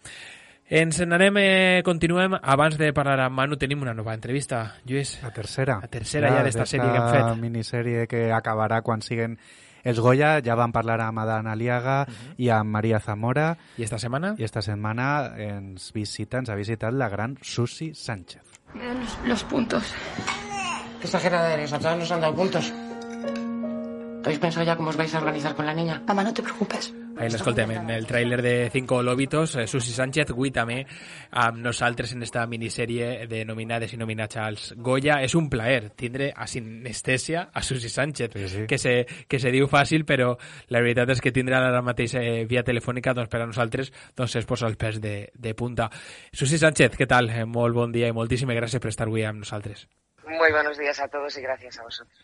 [0.69, 2.39] Ens n'anem, eh, continuem.
[2.41, 5.19] Abans de parlar amb Manu, tenim una nova entrevista, Lluís.
[5.23, 5.79] La tercera.
[5.83, 7.27] La tercera ja, ja d'esta sèrie que hem fet.
[7.27, 9.37] La minissèrie que acabarà quan siguen
[9.85, 12.35] els Goya, ja vam parlar amb Adán Aliaga uh -huh.
[12.39, 13.59] i amb Maria Zamora.
[13.77, 14.35] I esta setmana?
[14.39, 18.43] I esta setmana ens visita, ens ha visitat la gran Susi Sánchez.
[18.75, 19.95] Los, los puntos.
[20.99, 22.73] Qué exagerada eres, a todas nos han dado puntos.
[24.25, 26.03] ¿Habéis pensado ya cómo os vais a organizar con la niña?
[26.07, 26.95] Mamá, no te preocupes.
[27.17, 30.81] Ahí l'escoltem, en el tràiler de Cinco Lobitos, eh, Susi Sánchez, avui també
[31.31, 35.21] amb nosaltres en esta minissèrie de nominades i nominats als Goya.
[35.23, 38.65] És un plaer tindre a sinestèsia a Susi Sánchez, sí, sí.
[38.67, 38.95] Que, se,
[39.29, 40.33] que se diu fàcil, però
[40.73, 44.39] la veritat és que tindre ara mateix eh, via telefònica doncs, per a nosaltres doncs,
[44.41, 45.91] es posa els pes de, de punta.
[46.33, 47.29] Susi Sánchez, què tal?
[47.29, 49.85] Eh, molt bon dia i moltíssimes gràcies per estar avui amb nosaltres.
[50.27, 52.19] Muy buenos días a todos y gracias a vosotros.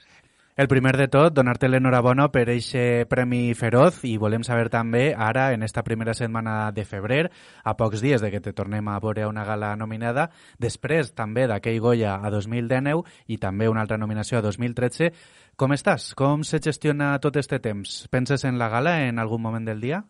[0.56, 5.52] El primer de tot, donar-te l'enhorabona per aquest Premi Feroz i volem saber també, ara,
[5.54, 7.30] en esta primera setmana de febrer,
[7.62, 10.26] a pocs dies de que te tornem a veure una gala nominada,
[10.58, 15.12] després també d'aquell Goya a 2019 i també una altra nominació a 2013,
[15.56, 16.10] com estàs?
[16.18, 18.08] Com se gestiona tot este temps?
[18.10, 20.02] Penses en la gala en algun moment del dia?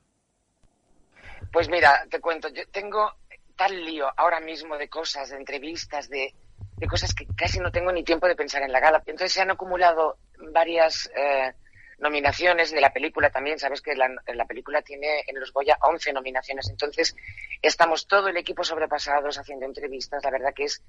[1.53, 3.12] Pues mira, te cuento, yo tengo
[3.57, 6.33] tal lío ahora mismo de cosas, de entrevistas, de,
[6.76, 9.03] de cosas que casi no tengo ni tiempo de pensar en la gala.
[9.05, 10.16] Entonces se han acumulado
[10.53, 11.53] varias, eh,
[12.00, 16.12] nominaciones, ni la película también, sabes que la, la película tiene en los Goya 11
[16.12, 17.14] nominaciones, entonces
[17.62, 20.83] estamos todo el equipo sobrepasados haciendo entrevistas, la verdad que es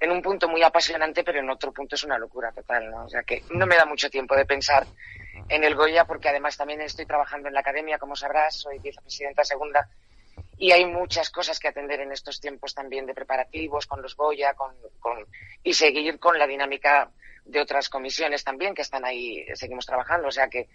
[0.00, 3.04] en un punto muy apasionante, pero en otro punto es una locura total, ¿no?
[3.04, 4.86] O sea que no me da mucho tiempo de pensar
[5.48, 9.44] en el Goya, porque además también estoy trabajando en la academia, como sabrás, soy vicepresidenta
[9.44, 9.88] segunda,
[10.60, 14.52] y hay muchas cosas que atender en estos tiempos también de preparativos con los Goya,
[14.52, 15.26] con, con,
[15.64, 17.10] y seguir con la dinámica
[17.46, 20.68] de otras comisiones también que están ahí, seguimos trabajando, o sea que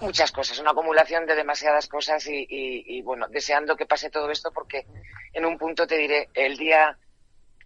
[0.00, 4.30] muchas cosas, una acumulación de demasiadas cosas y, y, y bueno, deseando que pase todo
[4.30, 4.86] esto porque
[5.34, 6.96] en un punto te diré, el día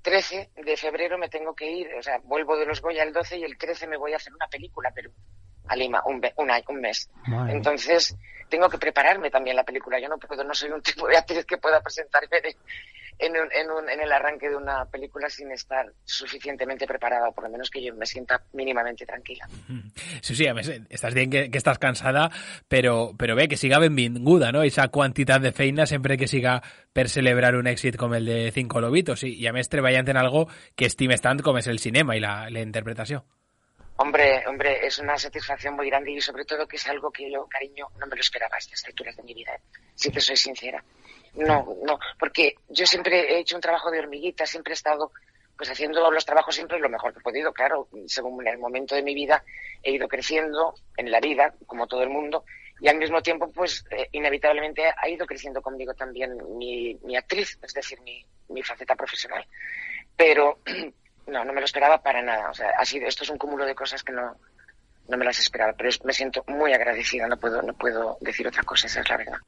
[0.02, 3.38] 13 de febrero me tengo que ir, o sea, vuelvo de los Goya el 12
[3.38, 5.12] y el 13 me voy a hacer una película, pero
[5.68, 7.10] a Lima, un, un, un mes.
[7.26, 7.52] Madre.
[7.52, 8.16] Entonces,
[8.48, 10.00] tengo que prepararme también la película.
[10.00, 12.56] Yo no puedo, no soy un tipo de actriz que pueda presentarme de,
[13.18, 17.44] en, un, en, un, en, el arranque de una película sin estar suficientemente preparada, por
[17.44, 19.48] lo menos que yo me sienta mínimamente tranquila.
[20.22, 22.28] Sí, sí, estàs dient que, que estàs cansada,
[22.70, 24.62] però, però bé, que siga benvinguda, no?
[24.62, 26.60] Esa quantitat de feina sempre que siga
[26.92, 30.20] per celebrar un èxit com el de Cinco Lobitos i, i a més treballant en
[30.20, 33.24] algo que estimes tant com és el cinema i la, la interpretació.
[34.00, 37.46] Hombre, hombre, es una satisfacción muy grande y sobre todo que es algo que yo,
[37.48, 39.60] cariño, no me lo esperaba a estas alturas de mi vida, ¿eh?
[39.96, 40.82] si te soy sincera.
[41.34, 45.10] No, no, porque yo siempre he hecho un trabajo de hormiguita, siempre he estado
[45.56, 49.02] pues haciendo los trabajos siempre lo mejor que he podido, claro, según el momento de
[49.02, 49.42] mi vida
[49.82, 52.44] he ido creciendo en la vida, como todo el mundo,
[52.80, 57.58] y al mismo tiempo, pues eh, inevitablemente ha ido creciendo conmigo también mi, mi actriz,
[57.60, 59.44] es decir, mi, mi faceta profesional.
[60.16, 60.60] Pero
[61.28, 62.50] no, no me lo esperaba para nada.
[62.50, 64.36] O sea, ha sido, esto es un cúmulo de cosas que no,
[65.08, 68.62] no me las esperaba, però me siento muy agradecida, no puedo, no puedo decir otra
[68.62, 69.38] cosa, esa es la verdad.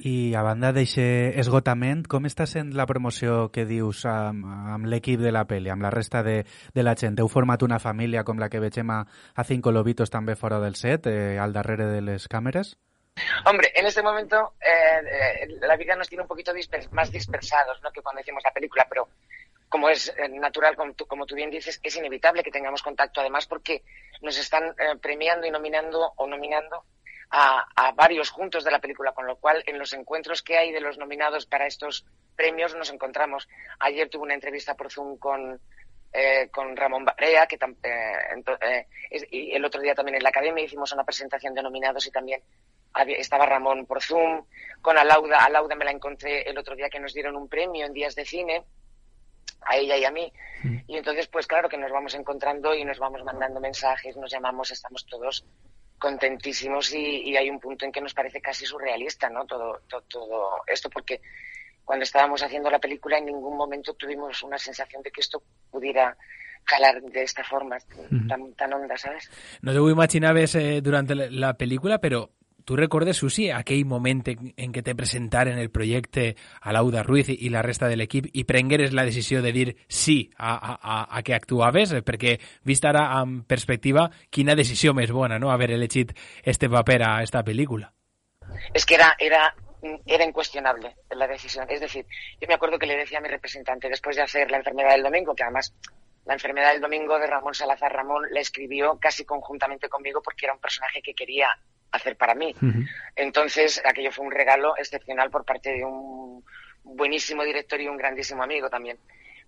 [0.00, 5.20] I a banda d'eixe esgotament, com està sent la promoció que dius amb, amb l'equip
[5.20, 6.38] de la pel·li, amb la resta de,
[6.72, 7.20] de la gent?
[7.20, 10.80] Heu format una família com la que vegem a, a Cinco Lobitos també fora del
[10.80, 12.78] set, eh, al darrere de les càmeres?
[13.44, 17.82] Hombre, en este momento eh, eh, la vida nos tiene un poquito dispers más dispersados
[17.82, 17.90] ¿no?
[17.92, 19.08] que cuando hicimos la película, pero
[19.70, 23.46] como es natural, como tú, como tú, bien dices, es inevitable que tengamos contacto, además
[23.46, 23.82] porque
[24.20, 26.84] nos están eh, premiando y nominando o nominando
[27.30, 30.72] a, a, varios juntos de la película, con lo cual en los encuentros que hay
[30.72, 32.04] de los nominados para estos
[32.34, 33.48] premios nos encontramos.
[33.78, 35.60] Ayer tuve una entrevista por Zoom con,
[36.12, 38.86] eh, con Ramón Barea, que eh,
[39.30, 42.42] y el otro día también en la Academia hicimos una presentación de nominados y también
[43.06, 44.44] estaba Ramón por Zoom,
[44.82, 47.92] con Alauda, Alauda me la encontré el otro día que nos dieron un premio en
[47.92, 48.64] Días de Cine,
[49.62, 50.32] a ella y a mí.
[50.62, 50.78] Mm.
[50.86, 54.70] Y entonces, pues claro que nos vamos encontrando y nos vamos mandando mensajes, nos llamamos,
[54.70, 55.44] estamos todos
[55.98, 59.44] contentísimos y, y hay un punto en que nos parece casi surrealista, ¿no?
[59.44, 61.20] Todo, todo, todo esto, porque
[61.84, 66.16] cuando estábamos haciendo la película en ningún momento tuvimos una sensación de que esto pudiera
[66.64, 67.78] calar de esta forma
[68.28, 69.30] tan, tan honda, ¿sabes?
[69.60, 72.30] No te imaginaves eh, durante la película, però
[72.64, 77.50] tu recordes, Susi, aquell moment en què te presentaren el projecte a l'Auda Ruiz i
[77.52, 81.34] la resta de l'equip i prengueres la decisió de dir sí a, a, a que
[81.34, 81.94] actuaves?
[82.06, 87.14] Perquè, vist ara amb perspectiva, quina decisió més bona, no?, haver elegit este paper a
[87.22, 87.92] esta pel·lícula.
[88.74, 89.54] Es que era, era,
[90.06, 91.66] era incuestionable la decisión.
[91.68, 92.06] Es decir,
[92.40, 95.02] yo me acuerdo que le decía a mi representante, después de hacer La enfermedad del
[95.02, 95.74] domingo, que además
[96.24, 100.54] la enfermedad del domingo de Ramón Salazar Ramón la escribió casi conjuntamente conmigo porque era
[100.54, 101.48] un personaje que quería
[101.92, 102.54] hacer para mí.
[102.60, 102.88] Uh -huh.
[103.16, 106.44] Entonces, aquello fue un regalo excepcional por parte de un
[106.82, 108.98] buenísimo director y un grandísimo amigo también.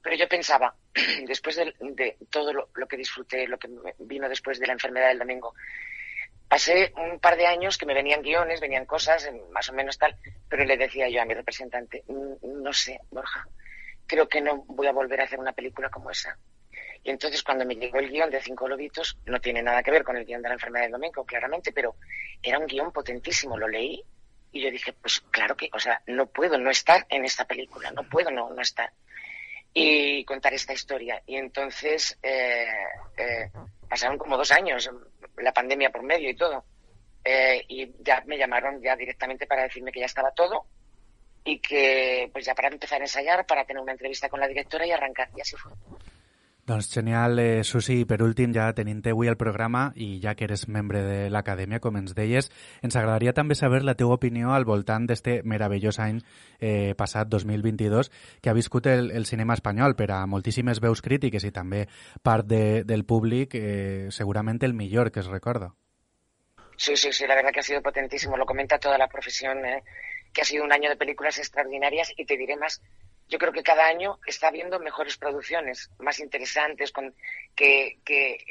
[0.03, 0.75] Pero yo pensaba,
[1.27, 3.69] después de, de todo lo, lo, que disfruté, lo que
[4.01, 5.55] vino después de la enfermedad del domingo,
[6.49, 10.17] pasé un par de años que me venían guiones, venían cosas, más o menos tal,
[10.49, 13.47] pero le decía yo a mi representante, no sé, Borja,
[14.07, 16.37] creo que no voy a volver a hacer una película como esa.
[17.05, 20.05] Y entonces cuando me llegó el guion de Cinco Lobitos, no tiene nada que ver
[20.05, 21.97] con el guion de la enfermedad del domingo, claramente, pero
[22.43, 24.03] era un guion potentísimo, lo leí
[24.53, 27.91] y yo dije, pues claro que, o sea, no puedo no estar en esta película,
[27.91, 28.93] no puedo no, no estar.
[29.73, 31.23] Y contar esta historia.
[31.27, 32.67] Y entonces eh,
[33.17, 33.51] eh,
[33.89, 34.91] pasaron como dos años,
[35.39, 36.67] la pandemia por medio y todo.
[37.25, 40.67] Eh, y ya me llamaron ya directamente para decirme que ya estaba todo
[41.45, 44.87] y que pues ya para empezar a ensayar, para tener una entrevista con la directora
[44.87, 45.31] y arrancar.
[45.35, 45.73] Y así fue.
[46.65, 50.69] Doncs genial, eh, Susi, per últim, ja tenint avui el programa i ja que eres
[50.71, 52.53] membre de l'acadèmia, com ens deies,
[52.87, 56.21] ens agradaria també saber la teva opinió al voltant d'este meravellós any
[56.61, 61.43] eh, passat 2022 que ha viscut el, el cinema espanyol per a moltíssimes veus crítiques
[61.43, 61.89] i també
[62.23, 65.75] part de, del públic, eh, segurament el millor que es recorda.
[66.77, 69.83] Sí, sí, sí, la verdad que ha sido potentísimo, lo comenta toda la profesión, eh,
[70.33, 72.81] que ha sido un año de películas extraordinarias y te diré más,
[73.33, 77.15] yo creo que cada año está habiendo mejores producciones, más interesantes, con,
[77.57, 78.45] que, que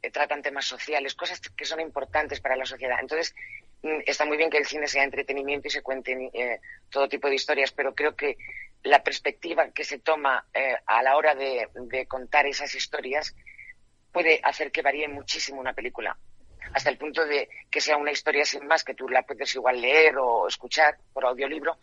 [0.00, 2.98] eh, tratan temas sociales, cosas que son importantes para la sociedad.
[3.00, 3.34] Entonces,
[3.82, 7.28] mm, está muy bien que el cine sea entretenimiento y se cuenten eh, todo tipo
[7.28, 8.36] de historias, pero creo que
[8.84, 13.34] la perspectiva que se toma eh, a la hora de, de contar esas historias
[14.12, 16.16] puede hacer que varíe muchísimo una película
[16.72, 19.80] hasta el punto de que sea una historia sin más que tú la puedes igual
[19.80, 21.78] leer o escuchar por audiolibro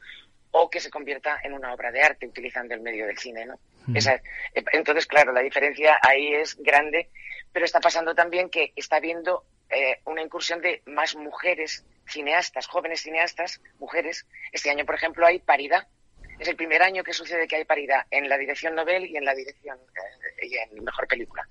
[0.55, 3.59] o que se convierta en una obra de arte utilizando el medio del cine, ¿no?
[3.95, 7.09] Esa- eh, entonces, claro, la diferencia ahí es grande,
[7.51, 13.01] pero está pasando también que está habiendo eh, una incursión de más mujeres cineastas, jóvenes
[13.01, 14.27] cineastas, mujeres.
[14.51, 15.87] Este año, por ejemplo, hay paridad.
[16.39, 19.25] Es el primer año que sucede que hay paridad en la dirección Nobel y en
[19.25, 19.77] la dirección
[20.41, 21.47] eh, y en mejor película.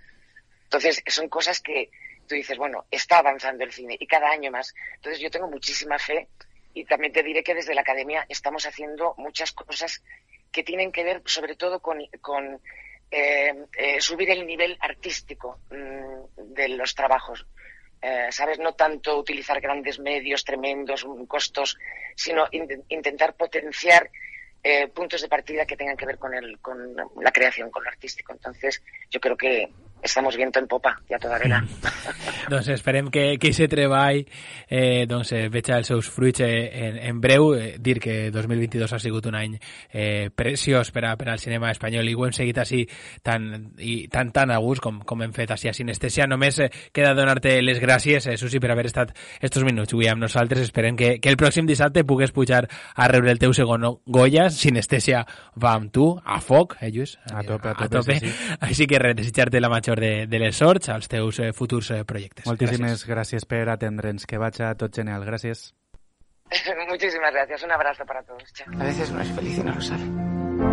[0.64, 1.90] Entonces, son cosas que
[2.28, 4.72] tú dices, bueno, está avanzando el cine y cada año más.
[4.94, 6.28] Entonces, yo tengo muchísima fe
[6.74, 10.02] y también te diré que desde la academia estamos haciendo muchas cosas
[10.50, 12.00] que tienen que ver sobre todo con,
[13.10, 17.46] eh, eh, subir el nivel artístico mm, de los trabajos.
[18.00, 18.58] Eh, ¿Sabes?
[18.58, 21.76] No tanto utilizar grandes medios tremendos, mm, costos,
[22.16, 24.10] sino in- intentar potenciar
[24.94, 28.32] puntos de partida que tengan que ver con, el, con la creación, con lo artístico.
[28.32, 28.80] Entonces,
[29.10, 29.68] yo creo que
[30.02, 31.62] estamos viento en popa, ja toda vela.
[32.50, 34.24] doncs esperem que, que aquest treball
[34.68, 37.52] eh, doncs, eh, veja els seus fruits eh, en, en breu.
[37.54, 39.54] Eh, dir que 2022 ha sigut un any
[39.92, 42.82] eh, preciós per, a, per al cinema espanyol i ho hem seguit així
[43.22, 43.46] tan,
[43.78, 46.26] i tan, tan a gust com, com hem fet així a Sinestèsia.
[46.30, 50.26] Només eh, queda donar-te les gràcies, eh, Susi, per haver estat estos minuts avui amb
[50.26, 50.66] nosaltres.
[50.66, 54.48] Esperem que, que el pròxim dissabte pugues pujar a rebre el teu segon Goya.
[54.50, 55.22] Sinestèsia
[55.62, 57.16] va amb tu, a foc, eh, Lluís?
[57.30, 58.18] A tope, a a tope, tope.
[58.18, 58.58] sí, sí.
[58.60, 62.02] Així que res, desitjar-te la major de, de les sorts als teus eh, futurs eh,
[62.04, 62.46] projectes.
[62.46, 64.26] Moltíssimes gràcies, per atendre'ns.
[64.26, 65.24] Que vaig a tot genial.
[65.28, 65.72] Gràcies.
[66.92, 67.62] Muchísimas gracias.
[67.62, 68.52] Un abrazo para todos.
[68.52, 68.72] Chao.
[68.78, 70.71] A veces uno es feliz y no lo sabe.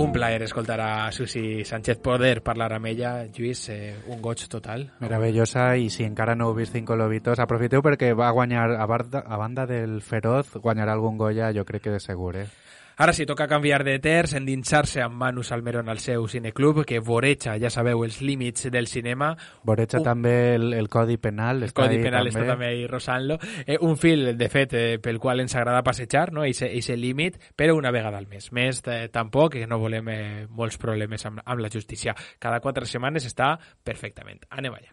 [0.00, 3.26] Un plaer escoltar a Susi Sánchez poder parlar amb ella.
[3.36, 4.86] Lluís, eh, un goig total.
[4.98, 9.20] Meravellosa i si encara no heu vist Cinco Lobitos, aprofiteu perquè va guanyar, a banda,
[9.20, 12.46] a banda del Feroz, guanyarà algun Goya, jo crec que de segur, eh?
[13.00, 17.54] Ara sí, toca canviar de terç, endinsar-se amb Manu Salmerón al seu cineclub, que voreja,
[17.56, 19.30] ja sabeu, els límits del cinema.
[19.64, 21.62] Voreja Un- també el, el Codi Penal.
[21.62, 22.34] El Codi Penal també.
[22.34, 23.38] està també ahí rosant-lo.
[23.64, 26.44] Eh, un fil, de fet, eh, pel qual ens agrada passejar, no?
[26.44, 28.52] Eixe, eixe límit, però una vegada al mes.
[28.52, 32.12] Més eh, tampoc, que no volem eh, molts problemes amb, amb la justícia.
[32.38, 34.44] Cada quatre setmanes està perfectament.
[34.50, 34.92] Anem allà.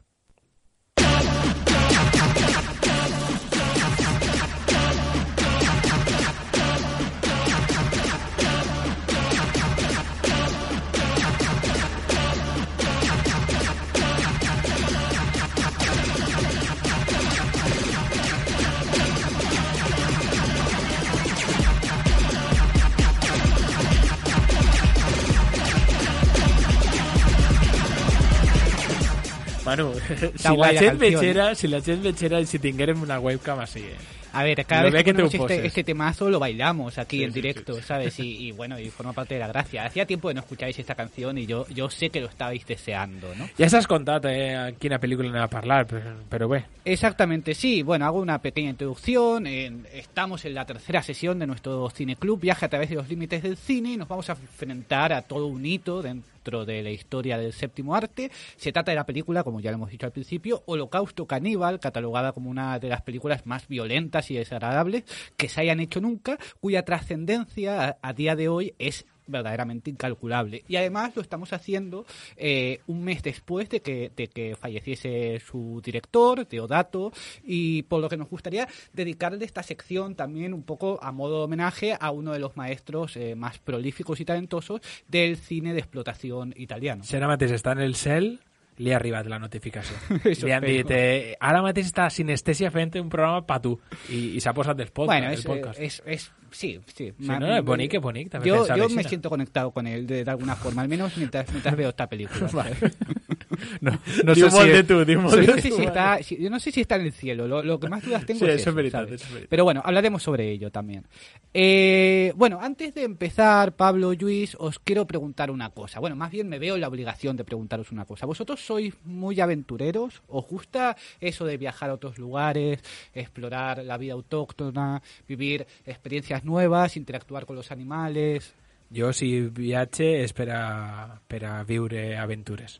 [29.67, 29.91] Manu,
[30.35, 33.59] si guai la la gent canción, vegera, si la gent vegera, si tinguérem una webcam
[33.59, 33.97] així, eh?
[34.33, 35.55] A ver, cada Lo vez ve que que te ponemos oposes.
[35.57, 37.81] este, este temazo lo bailamos aquí Sí, en sí, directo, sí.
[37.81, 38.19] ¿sabes?
[38.19, 39.85] Y, y bueno, y forma parte de la gracia.
[39.85, 43.33] Hacía tiempo que no escucháis esta canción y yo, yo sé que lo estabais deseando,
[43.35, 43.47] ¿no?
[43.57, 46.65] Ja s'has contat eh, a quina pel·lícula anem a parlar, però, però bé.
[46.85, 47.81] Exactamente, sí.
[47.81, 49.47] Bueno, hago una pequeña introducción.
[49.47, 53.41] En- estamos en la tercera sesión de nuestro cineclub, Viaje a través de los límites
[53.41, 56.01] del cine, y nos vamos a enfrentar a todo un hito
[56.47, 58.31] de la historia del séptimo arte.
[58.55, 62.31] Se trata de la película, como ya lo hemos dicho al principio, Holocausto Caníbal, catalogada
[62.31, 65.03] como una de las películas más violentas y desagradables
[65.35, 70.63] que se hayan hecho nunca, cuya trascendencia a día de hoy es verdaderamente incalculable.
[70.67, 75.81] Y además lo estamos haciendo eh, un mes después de que, de que falleciese su
[75.83, 77.11] director, Teodato,
[77.43, 81.43] y por lo que nos gustaría dedicarle esta sección también un poco a modo de
[81.45, 86.53] homenaje a uno de los maestros eh, más prolíficos y talentosos del cine de explotación
[86.57, 87.03] italiano.
[87.03, 88.37] Si ara mateix està en el cel,
[88.77, 89.95] li ha arribat la notificació.
[90.23, 93.75] Eso li han dit, eh, ara mateix està Sinestèsia fent un programa pa tu.
[94.09, 95.07] I, i s'ha posat el podcast.
[95.13, 95.79] Bueno, es, podcast.
[95.79, 97.11] es, es- sí, sí.
[97.19, 100.23] Sí, no, es bonic, es bonic, també Yo, yo me siento conectado con él de,
[100.23, 102.47] de alguna forma, al menos mientras, mientras veo esta película.
[102.49, 102.77] ¿sabes?
[103.81, 103.91] No,
[104.23, 104.69] no sé si...
[104.69, 105.29] de Yo no,
[105.61, 105.75] sé tu.
[105.77, 108.03] si está, si- yo no sé si está en el cielo, lo, lo que más
[108.03, 109.07] dudas tengo Sí, es eso es verdad.
[109.49, 111.05] Pero bueno, hablaremos sobre ello también.
[111.53, 115.99] Eh, bueno, antes de empezar, Pablo, Luis, os quiero preguntar una cosa.
[115.99, 118.25] Bueno, más bien me veo en la obligación de preguntaros una cosa.
[118.25, 120.21] ¿Vosotros sois muy aventureros?
[120.27, 122.79] ¿Os gusta eso de viajar a otros lugares,
[123.13, 128.53] explorar la vida autóctona, vivir experiencias nuevas, interactuar con los animales?
[128.95, 132.77] Jo, si viatge, és per a, per a viure aventures.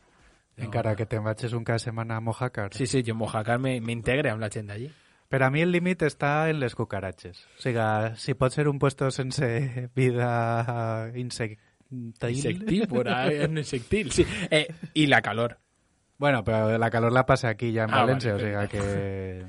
[0.58, 2.74] Encara que te'n vagis un cada setmana a Mojácar.
[2.74, 4.90] Sí, sí, jo en Mojácar me- m'integre amb la gent d'allí.
[5.28, 7.42] Per a mi el límit està en les cucaratges.
[7.58, 7.84] O sigui,
[8.16, 11.58] si pot ser un puesto sense vida insectil...
[12.20, 14.26] Insectívora, insectil, sí.
[14.50, 15.58] Eh, y la calor.
[16.18, 19.44] Bueno, pero la calor la pasa aquí ya en Ah, Valencia, vale, o sea que...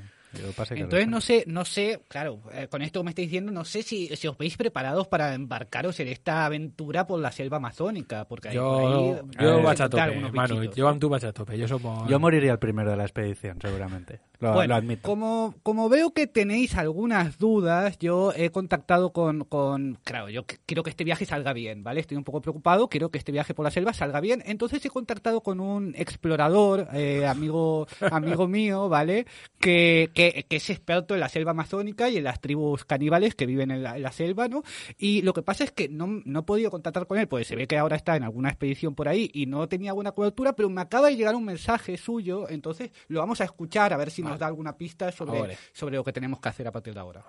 [0.70, 3.82] Entonces no sé, no sé, claro, eh, con esto que me estáis diciendo, no sé
[3.82, 8.52] si, si os veis preparados para embarcaros en esta aventura por la selva amazónica, porque
[8.52, 10.64] Yo, ahí yo vais vaig a tope, Manu.
[10.72, 11.58] Yo a tope.
[11.58, 12.08] Yo somos...
[12.08, 14.20] Yo moriría el primero de la expedición, seguramente.
[14.38, 15.02] Lo, Bueno, lo admito.
[15.02, 19.98] Como, como veo que tenéis algunas dudas, yo he contactado con, con...
[20.04, 22.00] Claro, yo qu- quiero que este viaje salga bien, ¿vale?
[22.00, 24.42] Estoy un poco preocupado, quiero que este viaje por la selva salga bien.
[24.46, 29.26] Entonces he contactado con un explorador, eh, amigo, amigo mío, ¿vale?
[29.58, 33.46] Que, que, que es experto en la selva amazónica y en las tribus caníbales que
[33.46, 34.62] viven en la, en la selva, ¿no?
[34.98, 37.56] Y lo que pasa es que no, no he podido contactar con él, pues se
[37.56, 40.68] ve que ahora está en alguna expedición por ahí y no tenía buena cobertura, pero
[40.68, 44.22] me acaba de llegar un mensaje suyo, entonces lo vamos a escuchar a ver si
[44.22, 45.54] nos da alguna pista sobre, Ahora.
[45.72, 47.24] sobre lo que tenemos que hacer a partir de ahora.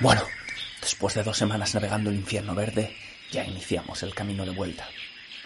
[0.00, 0.22] Bueno,
[0.80, 2.94] después de dos semanas navegando el infierno verde,
[3.30, 4.88] ya iniciamos el camino de vuelta.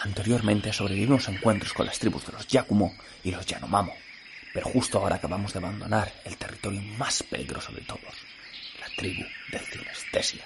[0.00, 3.92] Anteriormente sobrevivimos a encuentros con las tribus de los Yakumo y los Yanomamo,
[4.54, 8.14] pero justo ahora acabamos de abandonar el territorio más peligroso de todos,
[8.80, 10.44] la tribu de Cinestesia.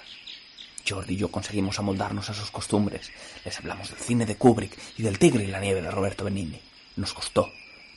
[0.85, 3.11] Jordi y yo conseguimos amoldarnos a sus costumbres,
[3.45, 6.59] les hablamos del cine de Kubrick y del tigre y la nieve de Roberto Benigni.
[6.95, 7.53] Nos costó,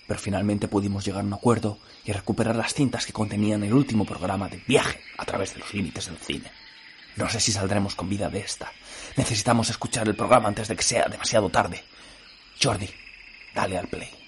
[0.06, 4.04] pero finalmente pudimos llegar a un acuerdo y recuperar las cintas que contenían el último
[4.04, 6.52] programa de viaje a través de los límites del cine.
[7.16, 8.70] No sé si saldremos con vida de esta.
[9.16, 11.82] Necesitamos escuchar el programa antes de que sea demasiado tarde.
[12.62, 12.90] Jordi,
[13.54, 14.21] dale al play.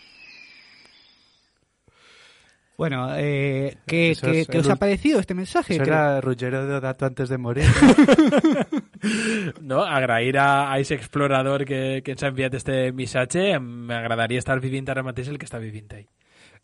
[2.77, 5.75] Bueno, eh, ¿qué, Eso qué- qué os ha parecido este mensaje?
[5.75, 7.65] Eso era Ruggero de Odato antes de morir.
[9.61, 13.59] No, agrair a, a ese explorador que, que ens ha enviat este missatge.
[13.61, 16.07] M'agradaria estar vivint ara mateix el que està vivint ell.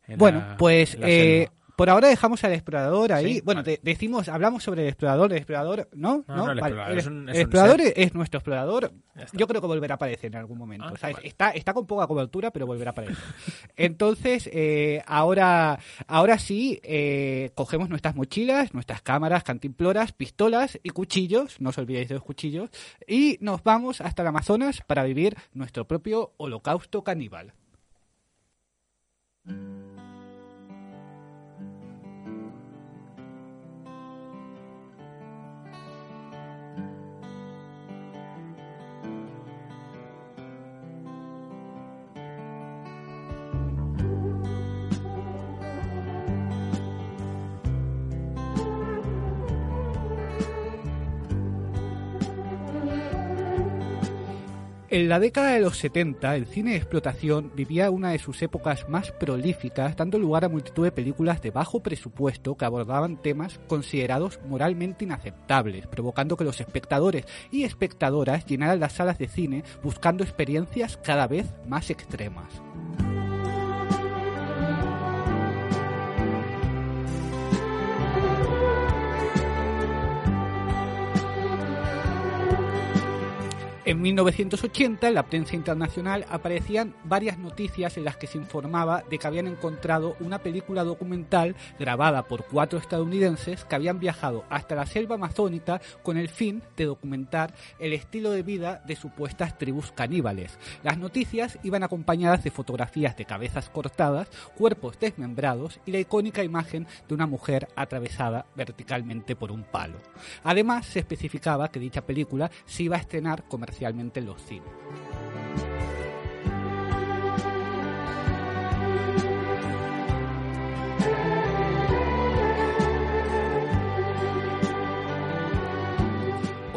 [0.08, 1.48] En Bueno, la- pues la eh.
[1.80, 3.36] Por ahora dejamos al explorador ahí.
[3.36, 6.26] Sí, bueno, de- decimos, hablamos sobre el explorador, el explorador, ¿no?
[6.28, 7.92] No, no, el explorador el, es un- es el un explorador ser.
[7.96, 8.92] es nuestro explorador.
[9.32, 10.84] Yo creo que volverá a aparecer en algún momento.
[10.86, 11.16] Ah, ¿sabes?
[11.16, 11.28] vale.
[11.28, 13.16] está, está con poca cobertura, pero volverá a aparecer.
[13.78, 21.62] Entonces, eh, ahora, ahora sí, eh, cogemos nuestras mochilas, nuestras cámaras, cantimploras, pistolas y cuchillos,
[21.62, 22.68] no os olvidéis de los cuchillos,
[23.08, 27.54] y nos vamos hasta el Amazonas para vivir nuestro propio holocausto caníbal.
[54.93, 58.88] En la década de los 70, el cine de explotación vivía una de sus épocas
[58.88, 64.41] más prolíficas, dando lugar a multitud de películas de bajo presupuesto que abordaban temas considerados
[64.49, 70.97] moralmente inaceptables, provocando que los espectadores y espectadoras llenaran las salas de cine buscando experiencias
[70.97, 72.61] cada vez más extremas.
[83.91, 89.18] En 1980, en la prensa internacional aparecían varias noticias en las que se informaba de
[89.18, 94.86] que habían encontrado una película documental grabada por cuatro estadounidenses que habían viajado hasta la
[94.86, 100.57] selva amazónica con el fin de documentar el estilo de vida de supuestas tribus caníbales.
[100.84, 106.86] Las noticias iban acompañadas de fotografías de cabezas cortadas, cuerpos desmembrados y la icónica imagen
[107.09, 109.99] de una mujer atravesada verticalmente por un palo.
[110.45, 113.79] Además, se especificaba que dicha película se iba a estrenar comercialmente
[114.20, 114.68] en los cines.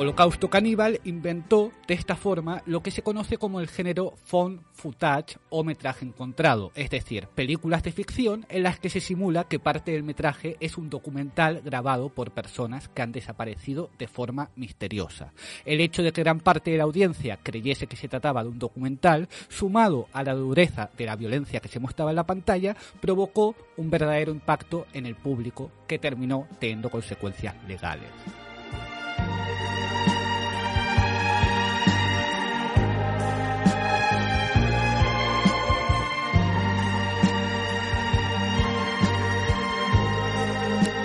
[0.03, 5.37] Holocausto Caníbal inventó de esta forma lo que se conoce como el género found footage
[5.47, 9.93] o metraje encontrado, es decir, películas de ficción en las que se simula que parte
[9.93, 15.31] del metraje es un documental grabado por personas que han desaparecido de forma misteriosa.
[15.63, 18.59] El hecho de que gran parte de la audiencia creyese que se trataba de un
[18.59, 23.55] documental, sumado a la dureza de la violencia que se mostraba en la pantalla, provocó
[23.77, 28.09] un verdadero impacto en el público que terminó teniendo consecuencias legales.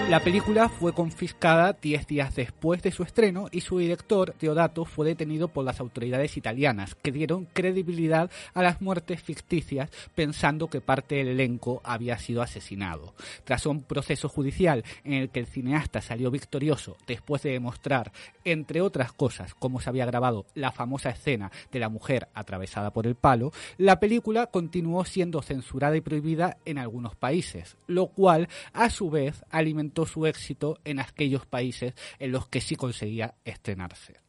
[0.09, 5.05] La película fue confiscada 10 días después de su estreno y su director, Deodato, fue
[5.05, 11.17] detenido por las autoridades italianas, que dieron credibilidad a las muertes ficticias pensando que parte
[11.17, 13.13] del elenco había sido asesinado.
[13.45, 18.11] Tras un proceso judicial en el que el cineasta salió victorioso después de demostrar,
[18.45, 23.07] entre otras cosas, cómo se había grabado la famosa escena de la mujer atravesada por
[23.07, 28.89] el palo, la película continuó siendo censurada y prohibida en algunos países, lo cual, a
[28.89, 34.21] su vez, alimentó su éxito en aquellos países en los que sí conseguía estrenarse.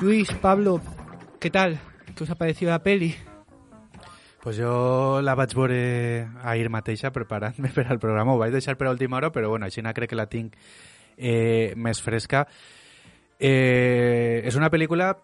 [0.00, 0.80] Luis, Pablo,
[1.40, 1.78] ¿qué tal?
[2.16, 3.14] ¿Qué us ha parecido la peli?
[4.42, 8.34] Pues jo la vaig veure ahir mateixa preparant-me per al programa.
[8.34, 10.54] Ho vaig deixar per a última hora, però bueno, així crec que la tinc
[11.16, 12.46] eh, més fresca.
[13.38, 15.16] Eh, és una pel·lícula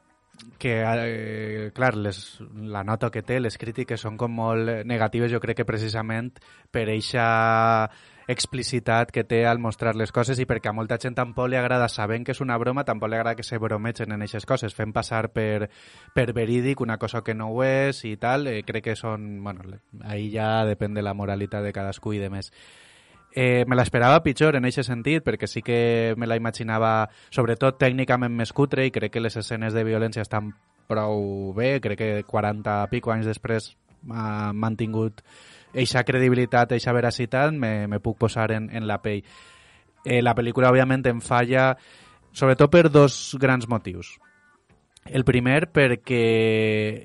[0.58, 5.40] que, eh, clar, les, la nota que té, les crítiques són com molt negatives, jo
[5.42, 6.32] crec que precisament
[6.72, 7.26] per eixa
[8.26, 11.90] explicitat que té al mostrar les coses i perquè a molta gent tampoc li agrada
[11.92, 14.94] sabent que és una broma, tampoc li agrada que se bromegen en aquestes coses, fent
[14.96, 15.68] passar per,
[16.14, 19.76] per verídic una cosa que no ho és i tal, eh, crec que són, bueno,
[20.02, 22.50] ahí ja depèn de la moralitat de cadascú i de més.
[23.34, 28.30] Eh, me l'esperava pitjor en aquest sentit, perquè sí que me la imaginava, sobretot tècnicament
[28.30, 30.52] més cutre, i crec que les escenes de violència estan
[30.86, 33.72] prou bé, crec que 40 pico anys després
[34.12, 35.24] ha mantingut
[35.74, 39.24] eixa credibilitat, eixa veracitat, me, me puc posar en, en la pell.
[40.04, 41.72] Eh, la pel·lícula, òbviament, em falla
[42.34, 44.14] sobretot per dos grans motius.
[45.04, 46.20] El primer perquè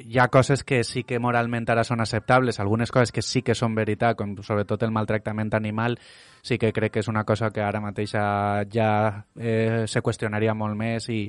[0.07, 3.55] hi ha coses que sí que moralment ara són acceptables, algunes coses que sí que
[3.55, 5.97] són veritat, com sobretot el maltractament animal,
[6.41, 8.89] sí que crec que és una cosa que ara mateix ja
[9.35, 11.25] eh, se qüestionaria molt més i,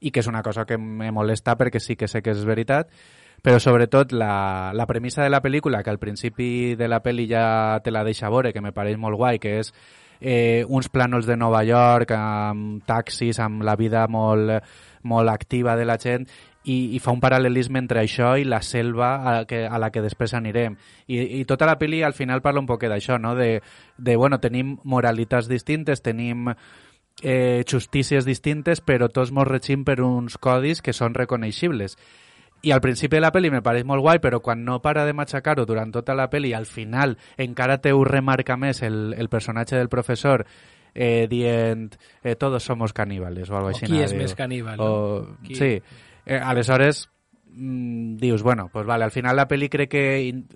[0.00, 2.94] i que és una cosa que me molesta perquè sí que sé que és veritat,
[3.42, 7.80] però sobretot la, la premissa de la pel·lícula, que al principi de la pel·li ja
[7.82, 9.74] te la deixa veure, que me pareix molt guai, que és
[10.20, 14.58] eh, uns plànols de Nova York amb taxis, amb la vida molt,
[15.02, 16.26] molt activa de la gent
[16.64, 20.02] i, i fa un paral·lelisme entre això i la selva a, que, a la que
[20.04, 20.78] després anirem.
[21.06, 23.34] I, i tota la pel·li al final parla un poc d'això, no?
[23.36, 23.60] de,
[23.98, 26.48] de, bueno, tenim moralitats distintes, tenim
[27.22, 31.98] eh, justícies distintes, però tots mos regim per uns codis que són reconeixibles
[32.64, 35.12] i al principi de la pel·li me pareix molt guai, però quan no para de
[35.16, 39.76] matxacar-ho durant tota la pel·li, al final encara te ho remarca més el, el personatge
[39.76, 40.46] del professor
[40.94, 43.86] eh, dient eh, todos somos caníbales o algo o així.
[43.90, 44.80] qui és més caníbal.
[44.80, 44.88] O,
[45.26, 45.36] no?
[45.44, 45.58] Qui...
[45.58, 45.72] Sí.
[46.24, 47.08] Eh, aleshores,
[47.52, 50.04] mm, dius, bueno, pues vale, al final la pel·li crec que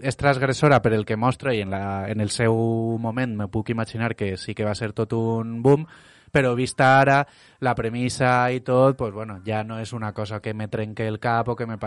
[0.00, 2.54] és transgressora per el que mostra i en, la, en el seu
[3.02, 5.84] moment me puc imaginar que sí que va ser tot un boom,
[6.32, 7.26] però vista ara
[7.60, 11.18] la premissa i tot, pues bueno, ja no és una cosa que me trenque el
[11.18, 11.78] cap o que me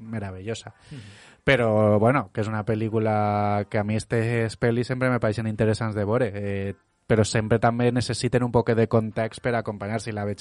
[0.00, 0.74] meravellosa.
[0.90, 1.34] Mm -hmm.
[1.44, 5.94] Però, bueno, que és una pel·lícula que a mi aquestes pel·lis sempre me pareixen interessants
[5.94, 6.32] de veure.
[6.34, 6.74] Eh,
[7.06, 10.40] però sempre també necessiten un poc de context per acompanyar Si la veig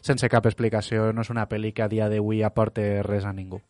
[0.00, 3.60] sense cap explicació, no és una pel·li que a dia d'avui aporte res a ningú.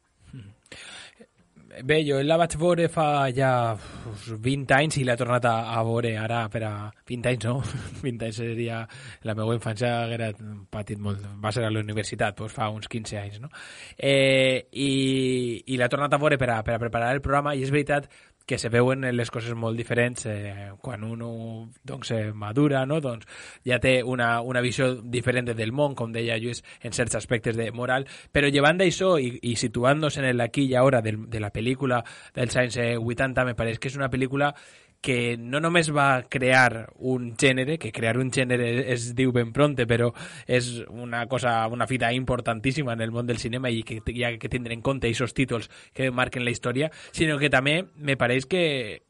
[1.70, 6.10] Bé, jo la vaig veure fa ja 20 anys i l'he tornat a, a veure
[6.18, 6.70] ara per a
[7.06, 7.60] 20 anys, no?
[8.02, 8.80] 20 anys seria...
[9.28, 10.32] La meva infància era
[10.72, 11.22] patit molt...
[11.38, 13.52] Va ser a la universitat, doncs fa uns 15 anys, no?
[13.96, 14.90] Eh, I
[15.70, 18.10] i l'he tornat a veure per a, per a preparar el programa i és veritat
[18.50, 21.28] que se veuen les coses molt diferents eh, quan uno
[21.86, 22.98] doncs, eh, madura, no?
[22.98, 23.28] doncs
[23.62, 27.68] ja té una, una visió diferent del món, com deia Lluís, en certs aspectes de
[27.70, 29.54] moral, però llevant d'això i, i
[30.18, 32.02] en el aquí i ara de, la pel·lícula
[32.34, 34.50] dels anys 80, me pareix que és una pel·lícula
[35.00, 39.86] que no només va crear un gènere, que crear un gènere es diu ben pronte,
[39.88, 40.10] però
[40.46, 44.34] és una cosa, una fita importantíssima en el món del cinema i que hi ha
[44.38, 48.46] que tindre en compte aquests títols que marquen la història, sinó que també me pareix
[48.50, 48.64] que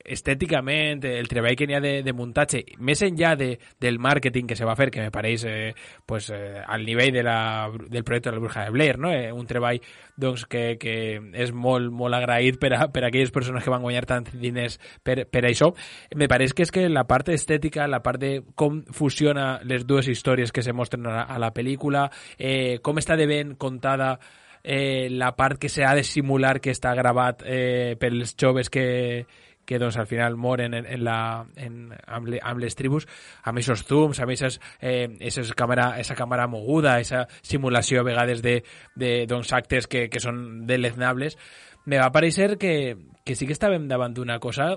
[0.04, 3.50] estèticament el treball que n'hi ha de, de muntatge, més enllà de,
[3.82, 5.74] del màrqueting que se va fer, que me pareix eh,
[6.06, 9.12] pues, eh, al nivell de la, del projecte de la Bruja de Blair, no?
[9.12, 9.82] eh, un treball
[10.20, 10.94] doncs, que, que
[11.34, 14.78] és molt, molt agraït per a, per a aquelles persones que van guanyar tants diners
[15.02, 15.72] per, per això,
[16.14, 20.08] me pareix que és que la part estètica, la part de com fusiona les dues
[20.08, 22.08] històries que se mostren a, a la pel·lícula,
[22.38, 24.16] eh, com està de ben contada
[24.62, 29.26] eh, la part que s'ha de simular que està gravat eh, pels joves que,
[29.70, 33.06] que doncs, al final moren en, en la, en, amb, le, amb les tribus,
[33.44, 38.42] amb aquests zooms, amb aquestes, eh, aquestes càmera, esa càmera moguda, esa simulació a vegades
[38.42, 38.60] de,
[38.98, 41.38] de doncs, actes que, que són deleznables,
[41.86, 42.96] me va parecer que,
[43.30, 44.72] que sí que estàvem davant d'una cosa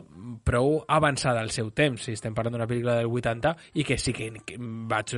[0.45, 4.13] prou avançada al seu temps, si estem parlant d'una pel·lícula del 80, i que sí
[4.13, 4.29] que,
[4.89, 5.15] vaig,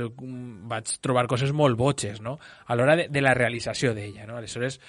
[0.70, 4.40] vaig trobar coses molt botxes, no?, a l'hora de, de la realització d'ella, no?
[4.40, 4.80] Aleshores,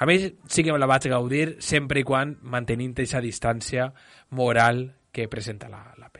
[0.00, 0.16] a mi
[0.48, 3.90] sí que la vaig gaudir sempre i quan mantenint aquesta distància
[4.32, 6.19] moral que presenta la, la pel·li.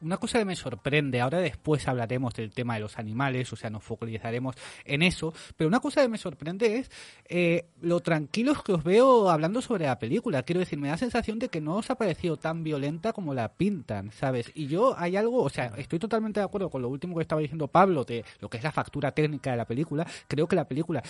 [0.00, 3.68] Una cosa que me sorprende, ahora después hablaremos del tema de los animales, o sea,
[3.68, 6.90] nos focalizaremos en eso, pero una cosa que me sorprende es
[7.28, 10.44] eh, lo tranquilos que os veo hablando sobre la película.
[10.44, 13.48] Quiero decir, me da sensación de que no os ha parecido tan violenta como la
[13.54, 14.52] pintan, ¿sabes?
[14.54, 17.40] Y yo hay algo, o sea, estoy totalmente de acuerdo con lo último que estaba
[17.40, 20.06] diciendo Pablo de lo que es la factura técnica de la película.
[20.28, 21.02] Creo que la película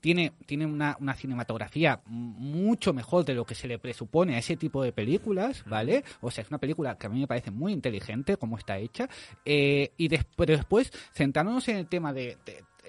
[0.00, 4.56] tiene, tiene una, una cinematografía mucho mejor de lo que se le presupone a ese
[4.56, 6.04] tipo de películas, ¿vale?
[6.20, 9.08] O sea, es una película que a mí me parece muy inteligente cómo está hecha.
[9.44, 12.36] Eh, y después, después, centrándonos en el tema de,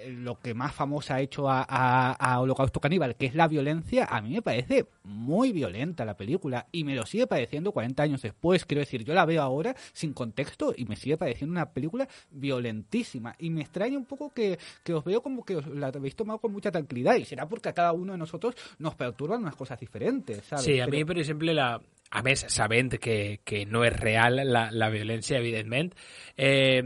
[0.06, 4.04] lo que más famosa ha hecho a, a, a, Holocausto Caníbal, que es la violencia,
[4.04, 8.22] a mí me parece muy violenta la película y me lo sigue pareciendo 40 años
[8.22, 8.64] después.
[8.64, 13.34] Quiero decir, yo la veo ahora sin contexto y me sigue pareciendo una película violentísima.
[13.38, 16.38] Y me extraña un poco que, que os veo como que os la habéis tomado
[16.38, 19.80] con mucha tranquilidad y será porque a cada uno de nosotros nos perturban unas cosas
[19.80, 20.44] diferentes.
[20.44, 20.64] ¿sabes?
[20.64, 20.96] Sí, a Pero...
[20.96, 21.80] mí, por ejemplo, la,
[22.10, 25.92] a més, sabent que, que no és real la, la violència, evidentment,
[26.36, 26.82] eh,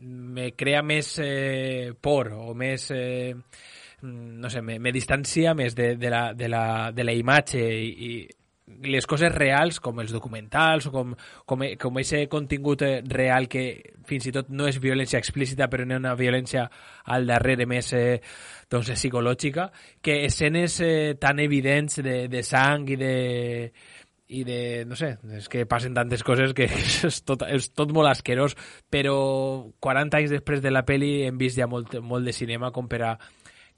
[0.00, 2.90] me crea més eh, por o més...
[2.94, 3.34] Eh,
[4.00, 7.88] no sé, me, me distancia més de, de, la, de, la, de la imatge i,
[8.06, 8.10] i
[8.92, 11.14] les coses reals, com els documentals o com,
[11.48, 13.64] com, com ese contingut real que
[14.06, 16.68] fins i tot no és violència explícita però no una violència
[17.10, 18.20] al darrere més eh,
[18.70, 19.68] doncs, psicològica,
[20.04, 23.14] que escenes eh, tan evidents de, de sang i de,
[24.28, 26.68] i de, no sé, és que passen tantes coses que
[27.08, 28.56] és tot, és tot molt asquerós,
[28.92, 29.16] però
[29.80, 33.02] 40 anys després de la peli hem vist ja molt, molt de cinema com per
[33.08, 33.14] a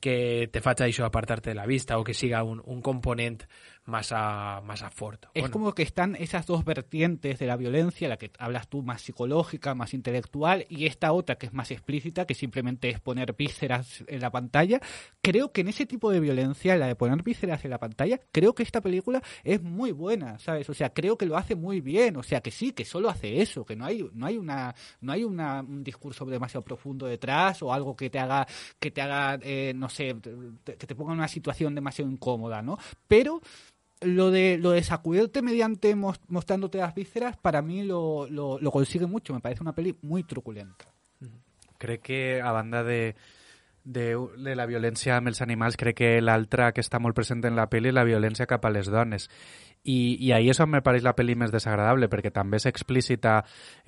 [0.01, 3.43] que te faig això apartar-te de la vista o que siga un, un component
[3.91, 4.91] más a, más a.
[4.91, 5.51] Es bueno.
[5.51, 9.75] como que están esas dos vertientes de la violencia, la que hablas tú más psicológica,
[9.75, 14.21] más intelectual, y esta otra que es más explícita, que simplemente es poner vísceras en
[14.21, 14.81] la pantalla.
[15.23, 18.55] Creo que en ese tipo de violencia, la de poner vísceras en la pantalla, creo
[18.55, 20.69] que esta película es muy buena, ¿sabes?
[20.69, 23.41] O sea, creo que lo hace muy bien, o sea, que sí, que solo hace
[23.41, 27.63] eso, que no hay, no hay una, no hay una, un discurso demasiado profundo detrás
[27.63, 28.47] o algo que te haga,
[28.79, 30.17] que te haga, eh, no sé,
[30.65, 32.79] que te ponga en una situación demasiado incómoda, ¿no?
[33.09, 33.41] Pero
[34.01, 39.07] lo de lo de sacudirte mediante mostrándote las vísceras para mí lo, lo, lo, consigue
[39.07, 39.35] mucho.
[39.35, 40.87] Me parece una peli muy truculenta.
[41.79, 43.15] Crec que a banda de
[43.85, 47.57] de, de la violència amb els animals crec que l'altra que està molt present en
[47.57, 49.29] la pel·li la violència cap a les dones
[49.83, 53.39] i, i ahir és on me pareix la pel·li més desagradable perquè també és explícita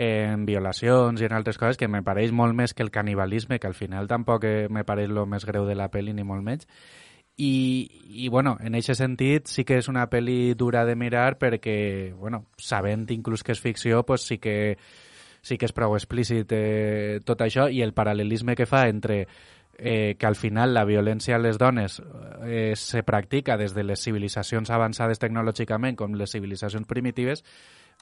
[0.01, 3.69] en violacions i en altres coses que me pareix molt més que el canibalisme que
[3.69, 6.69] al final tampoc me pareix el més greu de la pel·li ni molt menys
[7.37, 7.89] i,
[8.25, 12.47] i bueno, en aquest sentit sí que és una pel·li dura de mirar perquè, bueno,
[12.59, 14.77] sabent inclús que és ficció, pues sí que
[15.43, 19.25] sí que és prou explícit eh, tot això i el paral·lelisme que fa entre
[19.79, 22.01] eh, que al final la violència a les dones
[22.47, 27.43] eh, se practica des de les civilitzacions avançades tecnològicament com les civilitzacions primitives,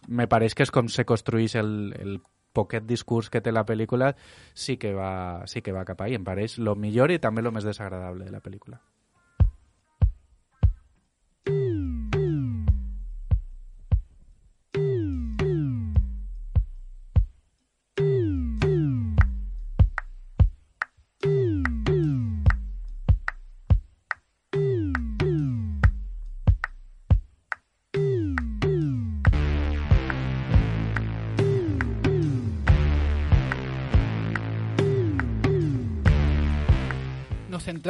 [0.09, 2.20] me pareix que és com se construeix el, el
[2.53, 4.14] poquet discurs que té la pel·lícula
[4.53, 6.18] sí que va, sí que va cap ahí.
[6.18, 8.81] Em pareix lo millor i també lo més desagradable de la pel·lícula.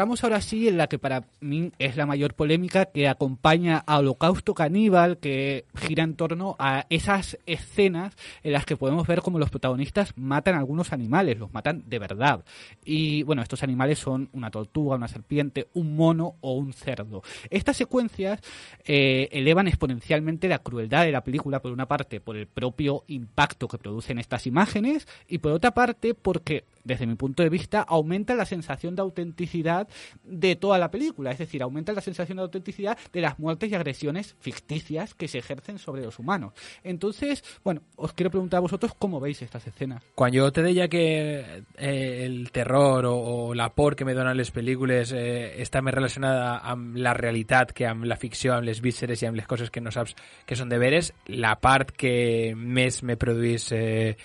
[0.01, 3.98] Entramos ahora sí en la que para mí es la mayor polémica que acompaña a
[3.98, 9.38] Holocausto Caníbal, que gira en torno a esas escenas en las que podemos ver como
[9.38, 12.46] los protagonistas matan a algunos animales, los matan de verdad.
[12.82, 17.22] Y bueno, estos animales son una tortuga, una serpiente, un mono o un cerdo.
[17.51, 18.40] Estas secuencias
[18.86, 23.68] eh, elevan exponencialmente la crueldad de la película, por una parte, por el propio impacto
[23.68, 28.34] que producen estas imágenes, y por otra parte, porque desde mi punto de vista, aumenta
[28.34, 29.88] la sensación de autenticidad
[30.24, 31.30] de toda la película.
[31.30, 35.38] Es decir, aumenta la sensación de autenticidad de las muertes y agresiones ficticias que se
[35.38, 36.53] ejercen sobre los humanos.
[36.82, 40.03] Entonces, bueno, os quiero preguntar a vosotros cómo veis estas escenas.
[40.14, 44.36] Quan jo te deia que eh, el terror o, o la por que me donen
[44.36, 48.80] les pel·lícules eh, està més relacionada amb la realitat que amb la ficció, amb les
[48.80, 50.16] vísceres i amb les coses que no saps
[50.47, 54.16] que són de veres, la part que me produís eh,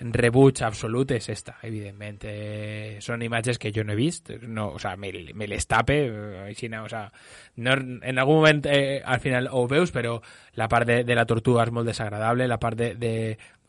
[0.00, 2.24] rebuig absolut és esta, evidentment.
[2.24, 5.98] Eh, són imatges que jo no he vist, no, o sea, me, me les tape,
[6.06, 7.10] eh, així, no, o sea,
[7.56, 10.16] no, en algun moment eh, al final ho veus, però
[10.56, 13.14] la part de, la tortuga és molt desagradable, la part de.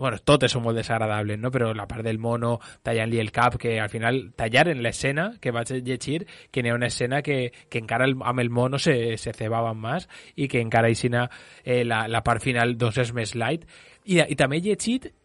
[0.02, 1.52] Bueno, totes són molt desagradables, no?
[1.54, 5.52] Però la part del mono tallant-li el cap, que al final tallar en l'escena que
[5.54, 9.36] vaig llegir, que n'hi ha una escena que, que encara el, amb mono se, se
[9.38, 11.28] cebaven més i que encara aixina
[11.64, 13.68] eh, la, la part final doncs és més light.
[14.06, 14.66] I, i també he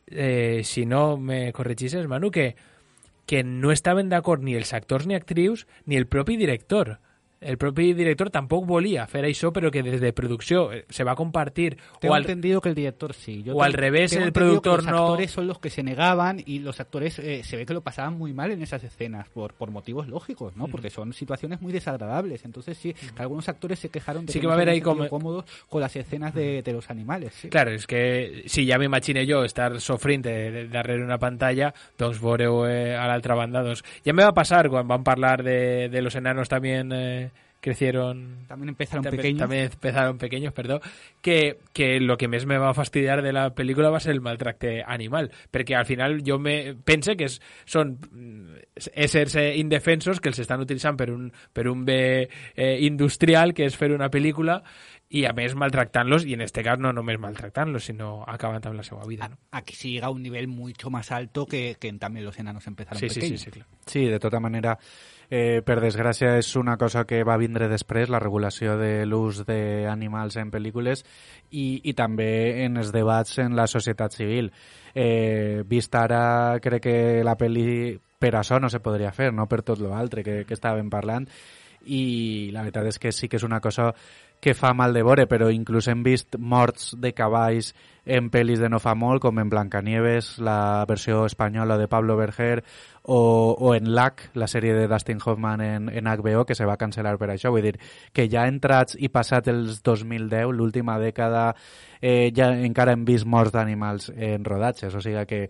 [0.06, 2.56] eh, si no me corregisses, Manu, que,
[3.26, 6.98] que no estaven d'acord ni els actors ni actrius ni el propi director.
[7.40, 11.14] El propi director tampoc volia fer això, però que des de producció eh, se va
[11.14, 11.76] compartir.
[12.00, 13.42] Tengo o al, entendido que el director sí.
[13.42, 16.60] Yo o al revés, el productor los no- actores son los que se negaban y
[16.60, 19.70] los actores eh, se ve que lo pasaban muy mal en esas escenas por, por
[19.70, 20.66] motivos lógicos, ¿no?
[20.68, 22.44] Porque son situaciones muy desagradables.
[22.44, 24.68] Entonces sí, que algunos actores se quejaron de Sí que, que no va a haber
[24.70, 27.34] ahí como- cómodos con las escenas de, de los animales.
[27.34, 27.48] sí.
[27.50, 32.18] Claro, és que si ja m'imagine jo estar sofrint de, de, darrere una pantalla, doncs
[32.20, 33.84] veureu eh, a l'altra banda, doncs...
[34.04, 37.30] Ja me va passar quan van parlar de, de los enanos también eh,
[37.60, 38.44] crecieron...
[38.46, 39.40] También empezaron también, pequeños.
[39.40, 40.80] También empezaron pequeños, perdó.
[41.20, 44.82] Que, que lo que més me va fastidiar de la pel·lícula va ser el maltracte
[44.86, 48.60] animal, perquè al final jo me pense que són mm,
[48.94, 53.66] éssers eh, indefensos que els estan utilitzant per un, per un bé eh, industrial, que
[53.66, 54.60] és fer una pel·lícula,
[55.08, 58.86] i a més maltractant-los, i en este cas no només maltractant-los, sinó acabant amb la
[58.86, 59.28] seva vida.
[59.30, 59.38] No?
[59.52, 62.66] Aquí sí llega a un nivel mucho más alto que, que en también los enanos
[62.66, 63.40] empezaron Sí, sí, sí, pequeños.
[63.40, 63.66] sí, clar.
[63.86, 64.78] Sí, de tota manera,
[65.30, 70.38] eh, per desgràcia, és una cosa que va vindre després, la regulació de l'ús d'animals
[70.42, 71.04] en pel·lícules
[71.50, 74.52] i, i també en els debats en la societat civil.
[74.94, 79.62] Eh, vist ara, crec que la pel·li per això no se podria fer, no per
[79.62, 81.28] tot l'altre que, que estàvem parlant,
[81.86, 83.92] i la veritat és que sí que és una cosa
[84.46, 87.72] que fa mal de veure, però inclús hem vist morts de cavalls
[88.06, 92.62] en pel·lis de no fa molt, com en Blancanieves, la versió espanyola de Pablo Berger,
[93.02, 96.78] o, o en LAC, la sèrie de Dustin Hoffman en, en HBO, que se va
[96.78, 97.50] cancel·lar per això.
[97.50, 97.74] Vull dir,
[98.14, 101.48] que ja entrats i passat els 2010, l'última dècada,
[101.98, 105.48] eh, ja encara hem vist morts d'animals en rodatges, o sigui que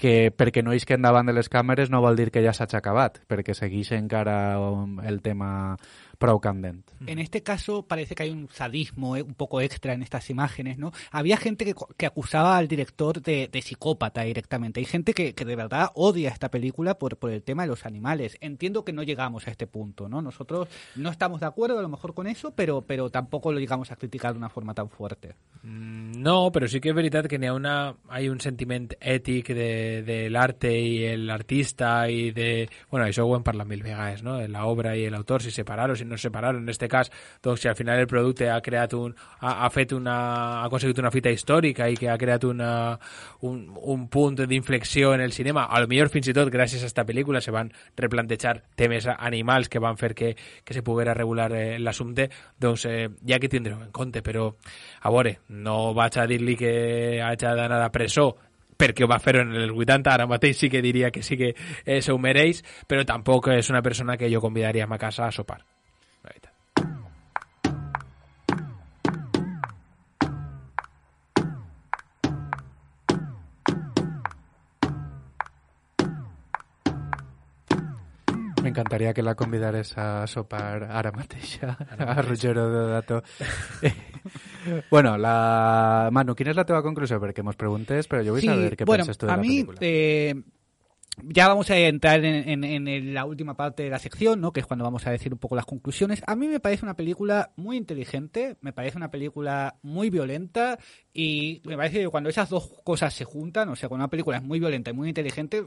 [0.00, 3.20] que perquè no isquen davant de les càmeres no vol dir que ja s'hagi acabat,
[3.28, 5.76] perquè segueix encara um, el tema
[6.20, 6.84] prou candent.
[7.06, 10.76] En este caso parece que hay un sadismo eh, un poco extra en estas imágenes,
[10.76, 10.92] ¿no?
[11.10, 14.80] Había gente que, que acusaba al director de, de psicópata directamente.
[14.80, 17.86] Hay gente que, que de verdad odia esta película por, por el tema de los
[17.86, 18.36] animales.
[18.40, 20.20] Entiendo que no llegamos a este punto, ¿no?
[20.20, 23.90] Nosotros no estamos de acuerdo a lo mejor con eso, pero, pero tampoco lo llegamos
[23.90, 25.34] a criticar de una forma tan fuerte.
[25.62, 29.52] Mm, No, però sí que és veritat que n'hi ha una, hay un sentiment ètic
[29.56, 32.68] de, de l'arte i l'artista i de...
[32.90, 34.36] Bueno, això ho hem parlat mil vegades, no?
[34.36, 36.56] De l'obra i l'autor, si separar o si no separar.
[36.56, 37.10] En este cas,
[37.42, 39.14] doncs, si al final el producte ha creat un...
[39.40, 40.16] ha, ha fet una...
[40.60, 42.98] ha aconseguit una fita històrica i que ha creat una,
[43.46, 43.62] un,
[43.94, 47.06] un punt d'inflexió en el cinema, a lo millor fins i tot gràcies a esta
[47.08, 50.34] pel·lícula se van replantejar temes animals que van fer que,
[50.64, 54.50] que se poguera regular eh, l'assumpte, doncs eh, ja que tindrem en compte, però
[55.00, 56.72] a veure, no vaig a dir-li que
[57.24, 58.30] hagi d'anar a presó
[58.80, 61.52] perquè ho va fer en els 80, ara mateix sí que diria que sí que
[61.52, 65.26] eh, se ho mereix, però tampoc és una persona que jo convidaria a ma casa
[65.26, 65.60] a sopar.
[78.70, 83.22] M'encantaria que la convidares a sopar ara mateix, a Rogero Deodato.
[84.90, 86.08] bueno, la...
[86.12, 87.18] Manu, quina és la teva conclusió?
[87.22, 89.60] Perquè mos preguntes, però jo vull Sí, saber què bueno, penses tu de la mí,
[89.64, 89.78] pel·lícula.
[89.82, 90.34] eh,
[91.24, 94.52] ya vamos a entrar en, en- en la última parte de la sección, ¿no?
[94.52, 96.22] Que es cuando vamos a decir un poco las conclusiones.
[96.26, 100.78] A mí me parece una película muy inteligente, me parece una película muy violenta
[101.12, 104.38] y me parece que cuando esas dos cosas se juntan, o sea, cuando una película
[104.38, 105.64] es muy violenta y muy inteligente,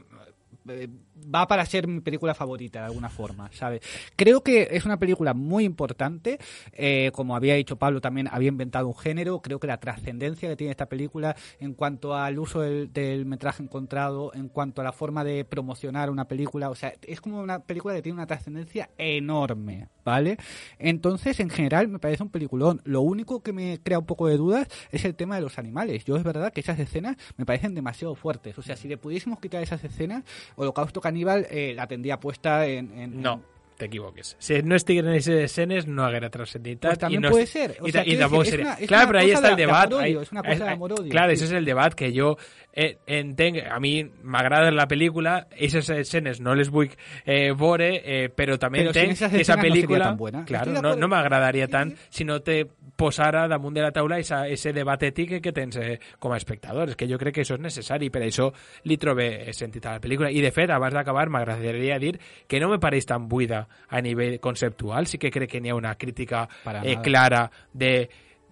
[0.66, 3.80] va para ser mi película favorita de alguna forma, ¿sabes?
[4.16, 6.38] Creo que es una película muy importante,
[6.72, 10.56] eh, como había dicho Pablo también había inventado un género, creo que la trascendencia que
[10.56, 15.24] tiene esta película en cuanto al uso del metraje encontrado, en cuanto a la forma
[15.24, 19.88] de promocionar una película, o sea, es como una película que tiene una trascendencia enorme,
[20.04, 20.36] ¿vale?
[20.78, 22.80] Entonces, en general, me parece un peliculón.
[22.84, 26.04] Lo único que me crea un poco de dudas es el tema de los animales.
[26.04, 28.58] Yo es verdad que esas escenas me parecen demasiado fuertes.
[28.58, 30.24] O sea, si le pudiésemos quitar esas escenas,
[30.56, 32.98] Holocausto Caníbal eh, la tendría puesta en...
[32.98, 34.36] en no t'equivoques.
[34.38, 36.90] Si no estiguin en escenes, no haguera trascenditat.
[36.90, 37.76] Pues también no puede ser.
[37.80, 38.66] O y, sea, y tampoco sería.
[38.66, 39.90] Una, claro, pero ahí está el de, debat.
[39.90, 41.10] De ahí, es una cosa de amor-odio.
[41.10, 41.34] Claro, sí.
[41.34, 42.36] ese és el debat que jo
[42.72, 43.58] eh, entenc.
[43.70, 46.90] A mi m'agrada la pel·lícula, aquestes escenes no les vull
[47.24, 50.12] eh, veure, eh, però també però entenc si que esa pel·lícula...
[50.12, 50.44] No buena.
[50.46, 52.64] claro, no, no m'agradaria tant si no te
[52.96, 56.92] posara damunt de la taula ese debat ètic que tens eh, com a espectador.
[56.92, 58.50] És que jo crec que això és necessari, per això
[58.88, 60.30] li trobé sentit a la pel·lícula.
[60.30, 62.16] I, de fet, abans d'acabar, m'agradaria dir
[62.46, 65.78] que no me pareix tan buida a nivell conceptual, sí que crec que n'hi ha
[65.78, 66.46] una crítica
[66.82, 67.94] eh, clara de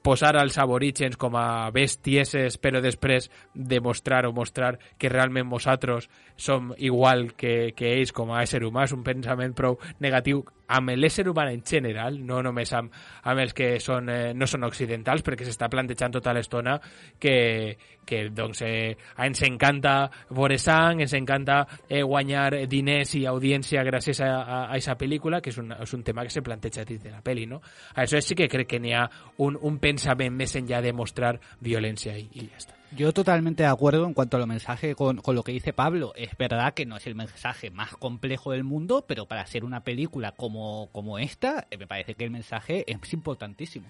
[0.03, 6.72] posar als aborígens com a bestieses però després demostrar o mostrar que realment nosaltres som
[6.76, 10.43] igual que, que ells com a ésser humà, és un pensament prou negatiu
[10.77, 12.93] amb l'ésser humà en general, no només amb,
[13.29, 16.79] amb els que són, eh, no són occidentals, perquè s'està plantejant tota l'estona
[17.20, 18.97] que, que doncs, eh,
[19.27, 19.95] ens encanta
[20.31, 25.43] veure sang, ens encanta eh, guanyar diners i audiència gràcies a, a, a aquesta pel·lícula,
[25.43, 27.62] que és un, és un tema que se planteja dins de la pel·li, no?
[27.97, 29.09] Això sí que crec que n'hi ha
[29.45, 32.82] un, un pensament més enllà de mostrar violència i, i ja està.
[32.97, 36.12] Yo totalmente de acuerdo en cuanto a lo mensaje con, con, lo que dice Pablo.
[36.14, 39.82] Es verdad que no es el mensaje más complejo del mundo, pero para hacer una
[39.82, 43.86] película como, como esta, eh, me parece que el mensaje es importantísimo.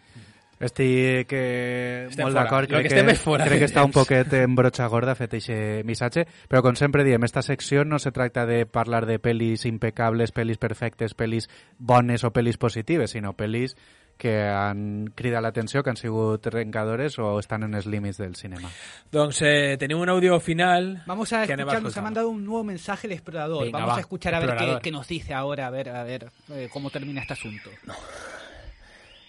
[0.62, 4.54] Estic eh, estem molt d'acord, crec, que, que, fora crec que està un poquet en
[4.54, 8.60] brocha gorda fet aquest missatge, però com sempre diem, esta secció no se tracta de
[8.70, 13.74] parlar de pel·lis impecables, pel·lis perfectes, pel·lis bones o pel·lis positives, sinó pel·lis
[14.16, 18.70] que han cridat l'atenció, que han sigut rencadores o estan en els límits del cinema.
[19.10, 21.02] Doncs eh, tenim un audio final.
[21.06, 23.64] Vamos a escuchar, nos ha mandado un nuevo mensaje el explorador.
[23.64, 26.04] Venga, Vamos va, a escuchar a ver qué, qué, nos dice ahora, a ver, a
[26.04, 27.70] ver eh, cómo termina este asunto.
[27.84, 27.94] No,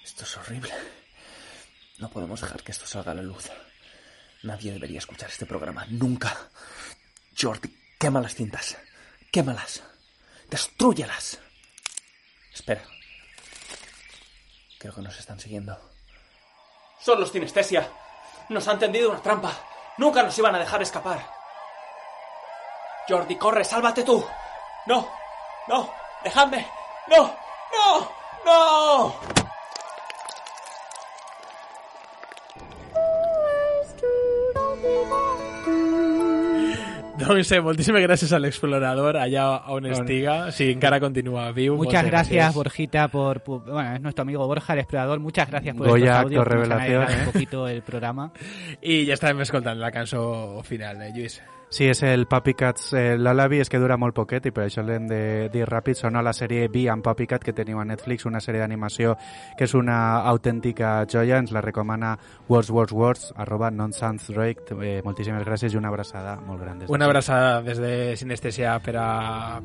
[0.04, 0.74] esto es horrible.
[2.00, 3.50] No podemos dejar que esto salga a la luz.
[4.44, 6.36] Nadie debería escuchar este programa, nunca.
[7.40, 8.78] Jordi, quema las cintas.
[9.32, 9.82] Quémalas.
[10.50, 11.40] Destruyelas.
[12.54, 12.84] Espera.
[14.84, 15.78] Creo que nos están siguiendo.
[17.00, 17.90] Son los sinestesia.
[18.50, 19.50] Nos han tendido una trampa.
[19.98, 21.26] Nunca nos iban a dejar escapar.
[23.08, 24.22] Jordi, corre, sálvate tú.
[24.86, 25.10] No,
[25.70, 25.90] no,
[26.22, 26.68] dejadme.
[27.08, 27.34] No,
[27.72, 28.12] no,
[28.44, 29.16] no.
[37.24, 41.78] Doncs eh, moltíssimes gràcies a l'explorador allá on estiga, si encara continua viu.
[41.80, 45.19] Muchas gracias, Borjita, por, por, Bueno, es nuestro amigo Borja, el explorador.
[45.19, 46.47] Muchas gracias por Goya, estos audios.
[46.47, 47.15] revelación, ¿eh?
[47.19, 48.32] un poquito el programa.
[48.82, 51.39] I ja estàvem escoltant la cançó final, eh, Lluís.
[51.74, 55.07] Sí, és el Puppycats eh, Lullaby, és que dura molt poquet i per això l'hem
[55.09, 55.97] de dir ràpid.
[55.97, 59.15] Sona la sèrie B amb Puppycat que teniu a Netflix, una sèrie d'animació
[59.57, 61.39] que és una autèntica joia.
[61.41, 62.11] Ens la recomana
[62.45, 66.84] Words, Words, Words, arroba nonsense eh, Moltíssimes gràcies i una abraçada molt gran.
[66.84, 69.07] Des una abraçada des de Sinestesia per a,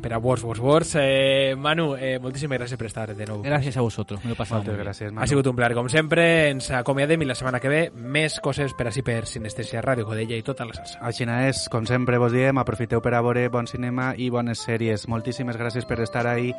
[0.00, 0.94] per a Words, Words, Words.
[1.02, 3.44] Eh, Manu, eh, moltíssimes gràcies per estar de nou.
[3.44, 5.26] Gràcies a vosaltres, me lo he pasado Moltes gràcies, Manu.
[5.26, 6.48] Ha sigut un plaer, com sempre.
[6.54, 10.40] Ens acomiadem i la setmana que ve més coses per així per Sinestesia, Ràdio Godella
[10.40, 11.04] i tota la salsa.
[11.04, 15.08] Així és, com sempre vos diem, aprofiteu per a veure bon cinema i bones sèries.
[15.08, 16.52] Moltíssimes gràcies per estar ahí.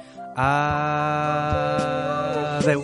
[2.59, 2.83] Adeu.